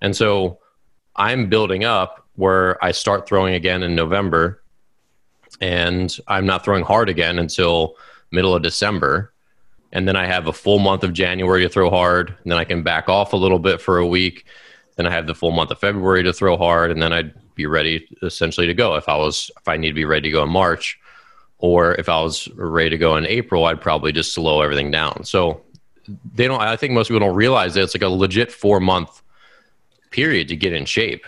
[0.00, 0.60] And so
[1.16, 4.62] I'm building up where I start throwing again in November
[5.60, 7.96] and I'm not throwing hard again until
[8.30, 9.32] middle of December
[9.92, 12.64] and then I have a full month of January to throw hard, and then I
[12.64, 14.44] can back off a little bit for a week.
[14.96, 17.66] Then I have the full month of February to throw hard, and then I'd be
[17.66, 20.42] ready essentially to go if I was if I need to be ready to go
[20.42, 20.98] in March,
[21.58, 25.24] or if I was ready to go in April, I'd probably just slow everything down.
[25.24, 25.62] So
[26.34, 26.60] they don't.
[26.60, 29.22] I think most people don't realize that it's like a legit four month
[30.10, 31.24] period to get in shape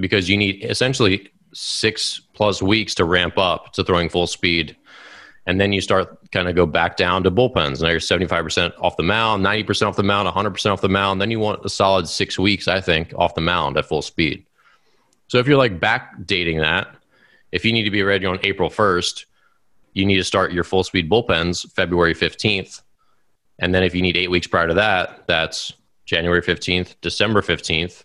[0.00, 4.76] because you need essentially six plus weeks to ramp up to throwing full speed
[5.46, 7.82] and then you start kind of go back down to bullpens.
[7.82, 11.20] Now you're 75% off the mound, 90% off the mound, 100% off the mound.
[11.20, 14.46] Then you want a solid six weeks, I think, off the mound at full speed.
[15.28, 16.94] So if you're like backdating that,
[17.52, 19.26] if you need to be ready on April 1st,
[19.92, 22.80] you need to start your full speed bullpens February 15th.
[23.58, 25.72] And then if you need eight weeks prior to that, that's
[26.06, 28.04] January 15th, December 15th.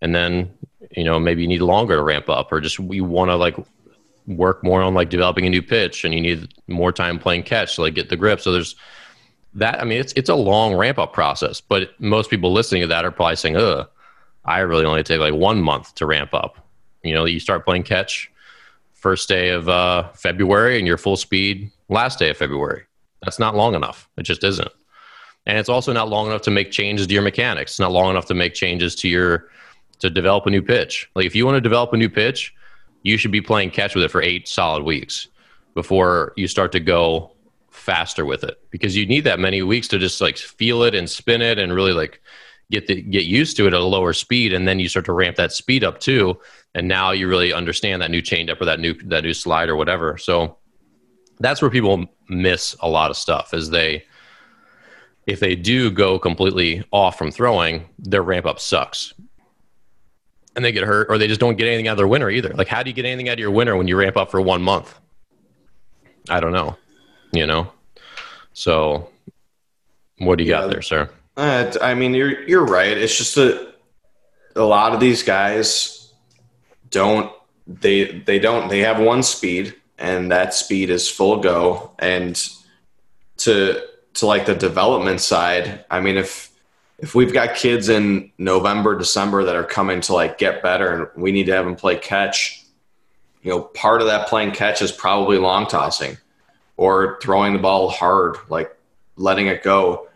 [0.00, 0.50] And then,
[0.96, 3.56] you know, maybe you need longer to ramp up or just you want to like
[4.26, 7.76] work more on like developing a new pitch and you need more time playing catch
[7.76, 8.40] to like get the grip.
[8.40, 8.76] So there's
[9.54, 9.80] that.
[9.80, 13.04] I mean, it's it's a long ramp up process, but most people listening to that
[13.04, 13.88] are probably saying, "Ugh,
[14.44, 16.58] I really only take like one month to ramp up."
[17.02, 18.30] You know, you start playing catch
[18.92, 22.82] first day of uh, February and you're full speed last day of February.
[23.22, 24.08] That's not long enough.
[24.16, 24.70] It just isn't.
[25.46, 27.72] And it's also not long enough to make changes to your mechanics.
[27.72, 29.48] It's not long enough to make changes to your
[29.98, 31.10] to develop a new pitch.
[31.14, 32.54] Like if you want to develop a new pitch,
[33.02, 35.28] you should be playing catch with it for eight solid weeks
[35.74, 37.32] before you start to go
[37.70, 41.08] faster with it because you need that many weeks to just like feel it and
[41.08, 42.20] spin it and really like
[42.70, 45.12] get the, get used to it at a lower speed and then you start to
[45.12, 46.38] ramp that speed up too
[46.74, 49.76] and now you really understand that new changeup or that new that new slide or
[49.76, 50.56] whatever so
[51.40, 54.04] that's where people miss a lot of stuff is they
[55.26, 59.14] if they do go completely off from throwing their ramp up sucks
[60.58, 62.50] and they get hurt or they just don't get anything out of their winter either.
[62.52, 64.40] Like, how do you get anything out of your winter when you ramp up for
[64.40, 64.92] one month?
[66.28, 66.76] I don't know.
[67.30, 67.70] You know,
[68.52, 69.08] so
[70.18, 70.62] what do you Yeah.
[70.62, 71.08] got there, sir?
[71.36, 72.96] Uh, I mean, you're you're right.
[72.98, 73.74] It's just that
[74.56, 76.12] a lot of these guys
[76.90, 77.30] don't
[77.66, 82.42] they they don't they have one speed and that speed is full go and
[83.38, 83.80] to
[84.14, 85.84] to like the development side.
[85.90, 86.47] I mean, if
[86.98, 91.22] if we've got kids in November, December that are coming to like get better and
[91.22, 92.64] we need to have them play catch,
[93.42, 96.16] you know, part of that playing catch is probably long tossing
[96.76, 98.76] or throwing the ball hard, like
[99.16, 100.08] letting it go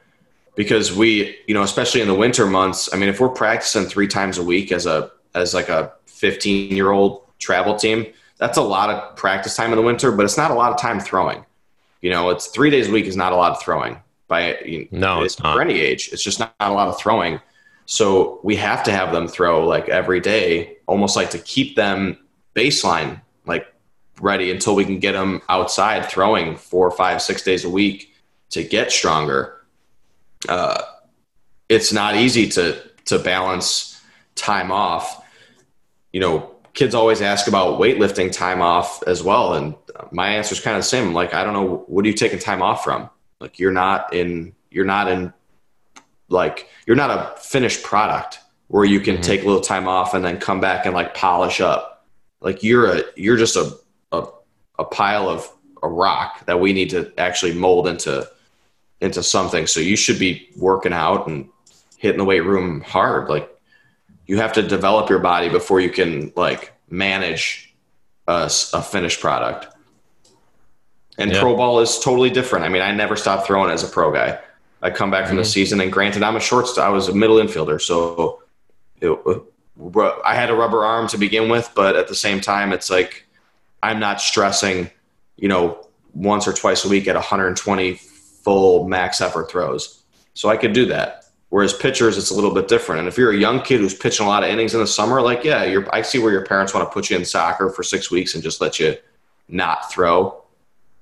[0.54, 4.08] because we, you know, especially in the winter months, I mean, if we're practicing three
[4.08, 8.06] times a week as a as like a 15 year old travel team,
[8.38, 10.80] that's a lot of practice time in the winter, but it's not a lot of
[10.80, 11.44] time throwing.
[12.00, 13.98] You know, it's three days a week is not a lot of throwing
[14.32, 15.54] by you No, it's not.
[15.54, 16.10] for any age.
[16.12, 17.40] It's just not, not a lot of throwing.
[17.86, 22.18] So we have to have them throw like every day, almost like to keep them
[22.54, 23.66] baseline like
[24.20, 28.14] ready until we can get them outside throwing four, five, six days a week
[28.50, 29.62] to get stronger
[30.48, 30.82] uh,
[31.68, 34.00] it's not easy to to balance
[34.34, 35.24] time off.
[36.12, 39.74] You know, kids always ask about weightlifting time off as well, and
[40.10, 41.14] my answer is kind of the same.
[41.14, 43.08] Like, I don't know, what are you taking time off from?
[43.42, 45.32] Like, you're not in, you're not in,
[46.28, 48.38] like, you're not a finished product
[48.68, 49.22] where you can Mhm.
[49.22, 52.06] take a little time off and then come back and like polish up.
[52.40, 53.76] Like, you're a, you're just a,
[54.12, 54.26] a,
[54.78, 55.50] a pile of
[55.82, 58.26] a rock that we need to actually mold into
[59.00, 59.66] into something.
[59.66, 61.48] So you should be working out and
[61.98, 63.28] hitting the weight room hard.
[63.28, 63.50] Like
[64.28, 67.74] you have to develop your body before you can like manage
[68.28, 69.66] a finished product.
[71.18, 71.40] And Yeah.
[71.40, 72.64] pro ball is totally different.
[72.64, 74.38] I mean, I never stopped throwing as a pro guy.
[74.82, 75.52] I come back from the Mhm.
[75.52, 76.84] season, and granted, I'm a shortstop.
[76.86, 78.42] I was a middle infielder, so
[79.00, 79.12] it,
[80.24, 81.70] I had a rubber arm to begin with.
[81.74, 83.26] But at the same time, it's like
[83.82, 84.90] I'm not stressing,
[85.36, 87.94] you know, once or twice a week at 120
[88.44, 90.00] full max effort throws.
[90.34, 91.24] So I could do that.
[91.50, 93.00] Whereas pitchers, it's a little bit different.
[93.00, 95.20] And if you're a young kid who's pitching a lot of innings in the summer,
[95.20, 97.82] like yeah, you're, I see where your parents want to put you in soccer for
[97.82, 98.96] six weeks and just let you
[99.48, 100.41] not throw,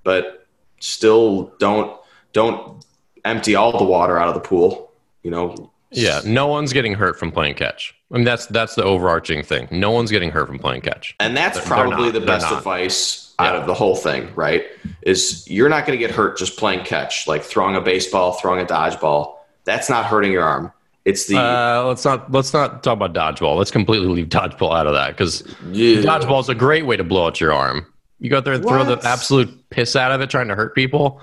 [0.04, 0.46] but
[0.80, 1.96] still don't
[2.32, 2.84] don't
[3.24, 4.92] empty all the water out of the pool.
[5.22, 7.94] You know, Yeah, no one's getting hurt from playing catch.
[8.12, 9.68] I mean, that's that's the overarching thing.
[9.70, 11.14] No one's getting hurt from playing catch.
[11.20, 12.14] And that's They're- they're probably not.
[12.14, 14.64] the best advice out of the whole thing, right?
[15.02, 18.60] Is you're not going to get hurt just playing catch, like throwing a baseball, throwing
[18.60, 19.36] a dodgeball.
[19.64, 20.72] That's not hurting your arm.
[21.06, 23.56] It's the Uh, let's not let's not talk about dodgeball.
[23.56, 25.96] Let's completely leave dodgeball out of that because yeah.
[26.02, 27.86] dodgeball is a great way to blow out your arm.
[28.20, 30.74] You go out there and throw the absolute piss out of it, trying to hurt
[30.74, 31.20] people.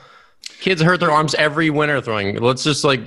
[0.59, 2.37] Kids hurt their arms every winter throwing.
[2.37, 3.01] Let's just like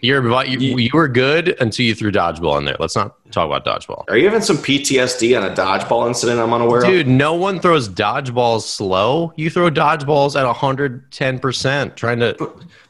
[0.00, 2.76] you're you, you were good until you threw dodgeball in there.
[2.78, 4.04] Let's not talk about dodgeball.
[4.08, 6.86] Are you having some PTSD on a dodgeball incident I'm unaware of?
[6.86, 9.32] Dude, no one throws dodgeballs slow.
[9.36, 10.46] You throw dodgeballs at
[11.12, 12.36] 110%, trying to.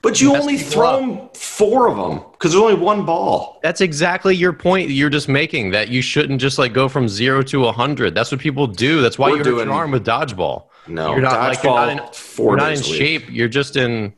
[0.03, 3.59] But you only throw throw 'em four of them because there's only one ball.
[3.63, 7.43] That's exactly your point you're just making that you shouldn't just like go from zero
[7.43, 8.15] to 100.
[8.15, 9.01] That's what people do.
[9.03, 10.65] That's why We're you hurt doing- your arm with dodgeball.
[10.87, 12.99] No, You're not dodgeball like you're not in, four you're not in days a week.
[12.99, 13.25] shape.
[13.31, 14.15] You're just in.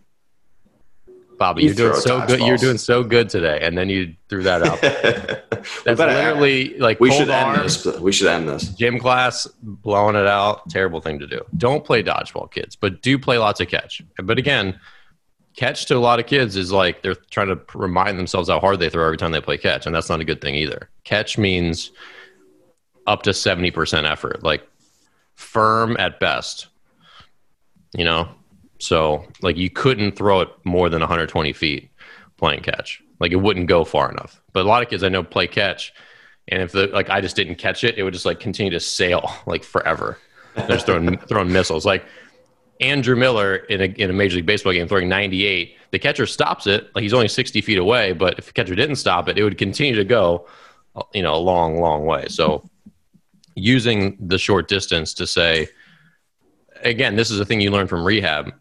[1.41, 2.41] Bobby, You you're doing so good.
[2.41, 4.79] You're doing so good today, and then you threw that out.
[5.85, 7.87] That's literally like we should end this.
[7.99, 8.69] We should end this.
[8.69, 10.69] gym class, blowing it out.
[10.69, 11.41] Terrible thing to do.
[11.57, 14.03] Don't play dodgeball, kids, but do play lots of catch.
[14.23, 14.79] But again,
[15.57, 18.79] catch to a lot of kids is like they're trying to remind themselves how hard
[18.79, 20.91] they throw every time they play catch, and that's not a good thing either.
[21.05, 21.91] Catch means
[23.07, 24.69] up to seventy percent effort, like
[25.37, 26.67] firm at best.
[27.97, 28.29] You know,
[28.81, 31.91] so like you couldn't throw it more than 120 feet
[32.37, 33.03] playing catch.
[33.21, 34.41] Like it wouldn't go far enough.
[34.53, 35.93] But a lot of kids I know play catch,
[36.49, 38.81] and if the like I just didn't catch it, it would just like continue to
[38.81, 40.19] sail like forever.
[40.57, 41.85] They're just throwing throwing missiles.
[41.87, 42.05] Like
[42.81, 46.67] Andrew Miller in a in a Major League Baseball game throwing 98, the catcher stops
[46.67, 46.91] it.
[46.95, 49.59] Like he's only 60 feet away, but if the catcher didn't stop it, it would
[49.59, 50.47] continue to go,
[50.97, 52.27] uh, you know, a long, long way.
[52.29, 52.69] So
[53.55, 55.69] using the short distance to say,
[56.83, 58.53] again, this is a thing you learn from rehab.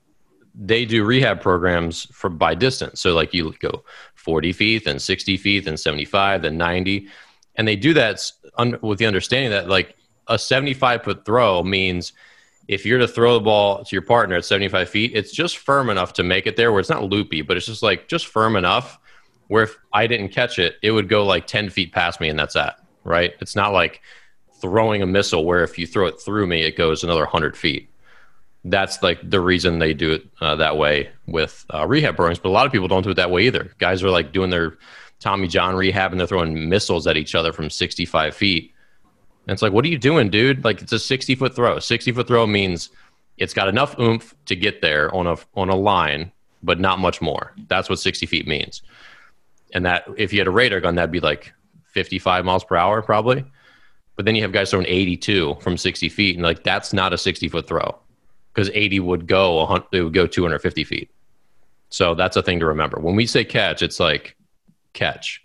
[0.56, 3.00] They do rehab programs for by distance.
[3.02, 3.84] So like you go
[4.16, 7.08] 40 feet, then 60 feet, then 75, then 90,
[7.56, 8.32] and they do that
[8.82, 9.96] with the understanding that like
[10.28, 12.14] a 75 foot throw means
[12.68, 15.90] if you're to throw the ball to your partner at 75 feet, it's just firm
[15.90, 18.56] enough to make it there where it's not loopy, but it's just like just firm
[18.56, 19.00] enough
[19.48, 22.38] where if I didn't catch it, it would go like 10 feet past me and
[22.38, 23.34] that's that, right?
[23.42, 24.02] It's not like
[24.62, 27.90] throwing a missile where if you throw it through me, it goes another 100 feet.
[28.66, 32.40] That's like the reason they do it uh, that way with uh, rehab programs.
[32.40, 33.72] But a lot of people don't do it that way either.
[33.78, 34.78] Guys are like doing their
[35.20, 38.74] Tommy John rehab and they're throwing missiles at each other from 65 feet.
[39.48, 40.64] And it's like, what are you doing, dude?
[40.64, 41.80] Like, it's a 60 foot throw.
[41.80, 42.90] 60 foot throw means
[43.38, 46.32] it's got enough oomph to get there on a on a line,
[46.62, 47.54] but not much more.
[47.68, 48.82] That's what 60 feet means.
[49.74, 51.54] And that if you had a radar gun, that'd be like
[51.86, 53.46] 55 miles per hour probably.
[54.18, 57.18] But then you have guys throwing 82 from 60 feet, and like that's not a
[57.18, 57.98] 60 foot throw
[58.60, 61.10] because 80 would go it would go 250 feet.
[61.90, 63.00] So that's a thing to remember.
[63.00, 64.36] When we say catch, it's like
[64.92, 65.42] catch.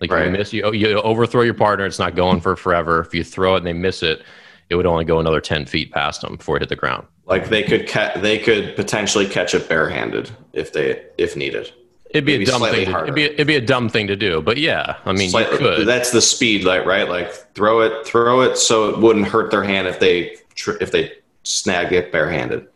[0.00, 0.26] Like right.
[0.26, 3.00] you miss you you overthrow your partner, it's not going for forever.
[3.00, 4.22] If you throw it and they miss it,
[4.68, 7.06] it would only go another 10 feet past them before it hit the ground.
[7.24, 11.72] Like they could ca- they could potentially catch it barehanded if they if needed.
[12.10, 12.92] It'd be Maybe a dumb thing.
[12.92, 15.52] To, it'd be it'd be a dumb thing to do, but yeah, I mean, slightly,
[15.54, 15.88] you could.
[15.88, 19.64] That's the speed, like right, like throw it, throw it, so it wouldn't hurt their
[19.64, 20.36] hand if they
[20.80, 21.12] if they
[21.48, 22.66] snag it barehanded.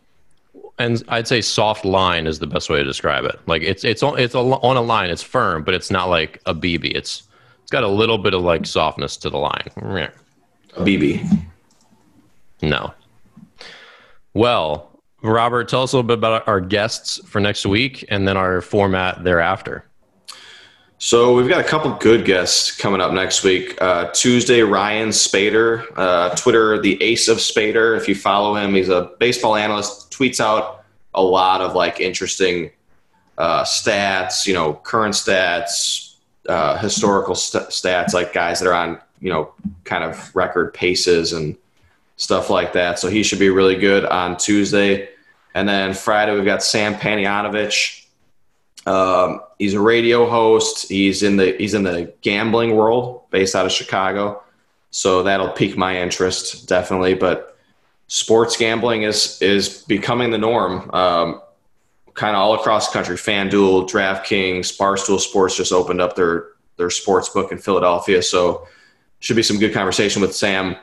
[0.78, 3.38] And I'd say soft line is the best way to describe it.
[3.46, 6.54] Like it's it's on it's on a line, it's firm, but it's not like a
[6.54, 6.92] BB.
[6.94, 7.24] It's
[7.62, 9.68] it's got a little bit of like softness to the line.
[10.76, 11.46] A BB.
[12.62, 12.94] No.
[14.34, 18.36] Well, Robert, tell us a little bit about our guests for next week and then
[18.36, 19.84] our format thereafter.
[21.04, 23.76] So we've got a couple good guests coming up next week.
[23.82, 27.96] Uh, Tuesday, Ryan Spaeder, uh, Twitter, the Ace of Spaeder.
[27.96, 30.12] If you follow him, he's a baseball analyst.
[30.12, 32.70] Tweets out a lot of like interesting
[33.36, 36.14] uh, stats, you know, current stats,
[36.48, 41.32] uh, historical st- stats, like guys that are on, you know, kind of record paces
[41.32, 41.56] and
[42.16, 43.00] stuff like that.
[43.00, 45.08] So he should be really good on Tuesday.
[45.52, 48.01] And then Friday, we've got Sam Panayotovich.
[48.86, 50.88] Um, he's a radio host.
[50.88, 54.42] He's in the he's in the gambling world, based out of Chicago.
[54.90, 57.14] So that'll pique my interest definitely.
[57.14, 57.56] But
[58.08, 61.40] sports gambling is is becoming the norm, um,
[62.14, 63.16] kind of all across the country.
[63.16, 68.22] FanDuel, DraftKings, Barstool Sports just opened up their their sports book in Philadelphia.
[68.22, 68.66] So
[69.20, 70.76] should be some good conversation with Sam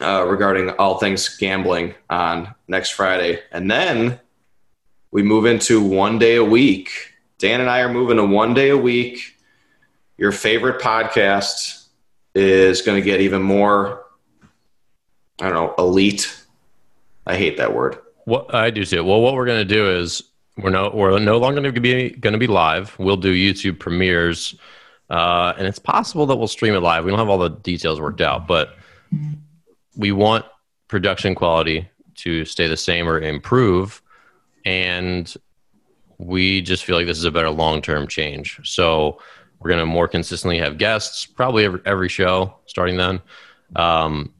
[0.00, 3.40] uh, regarding all things gambling on next Friday.
[3.52, 4.18] And then
[5.14, 6.90] we move into one day a week.
[7.38, 9.36] Dan and I are moving to one day a week.
[10.18, 11.86] Your favorite podcast
[12.34, 14.04] is going to get even more,
[15.40, 16.36] I don't know, elite.
[17.28, 17.96] I hate that word.
[18.24, 19.04] What I do too.
[19.04, 20.24] Well, what we're going to do is
[20.56, 22.98] we're no we're no longer going to be going to be live.
[22.98, 24.56] We'll do YouTube premieres,
[25.10, 27.04] uh, and it's possible that we'll stream it live.
[27.04, 28.76] We don't have all the details worked out, but
[29.96, 30.44] we want
[30.88, 34.02] production quality to stay the same or improve
[34.64, 35.34] and
[36.18, 38.60] we just feel like this is a better long-term change.
[38.64, 39.18] So
[39.58, 43.20] we're going to more consistently have guests probably every, every show starting then
[43.76, 44.32] um,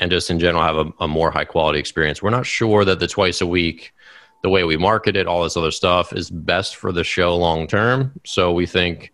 [0.00, 2.22] and just in general have a, a more high quality experience.
[2.22, 3.92] We're not sure that the twice a week
[4.42, 7.68] the way we market it all this other stuff is best for the show long
[7.68, 9.12] term so we think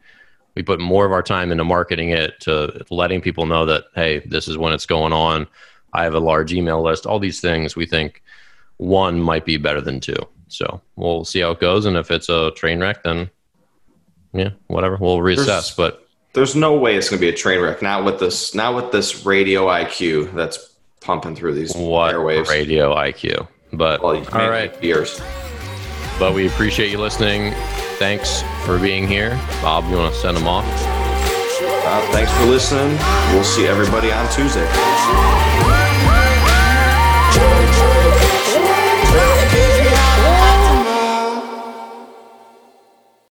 [0.58, 4.18] we put more of our time into marketing it to letting people know that hey
[4.26, 5.46] this is when it's going on.
[5.92, 8.22] I have a large email list, all these things we think
[8.78, 10.16] one might be better than two.
[10.48, 11.86] So we'll see how it goes.
[11.86, 13.30] And if it's a train wreck, then
[14.32, 14.96] yeah, whatever.
[14.96, 15.46] We'll reassess.
[15.46, 17.82] There's, but there's no way it's going to be a train wreck.
[17.82, 22.48] Not with this, not with this radio IQ that's pumping through these what airwaves.
[22.48, 23.48] Radio IQ.
[23.72, 25.20] But well, all right, years.
[26.18, 27.52] But we appreciate you listening.
[27.98, 29.30] Thanks for being here,
[29.62, 29.84] Bob.
[29.90, 30.64] You want to send them off?
[30.66, 32.96] Uh, thanks for listening.
[33.32, 34.68] We'll see everybody on Tuesday.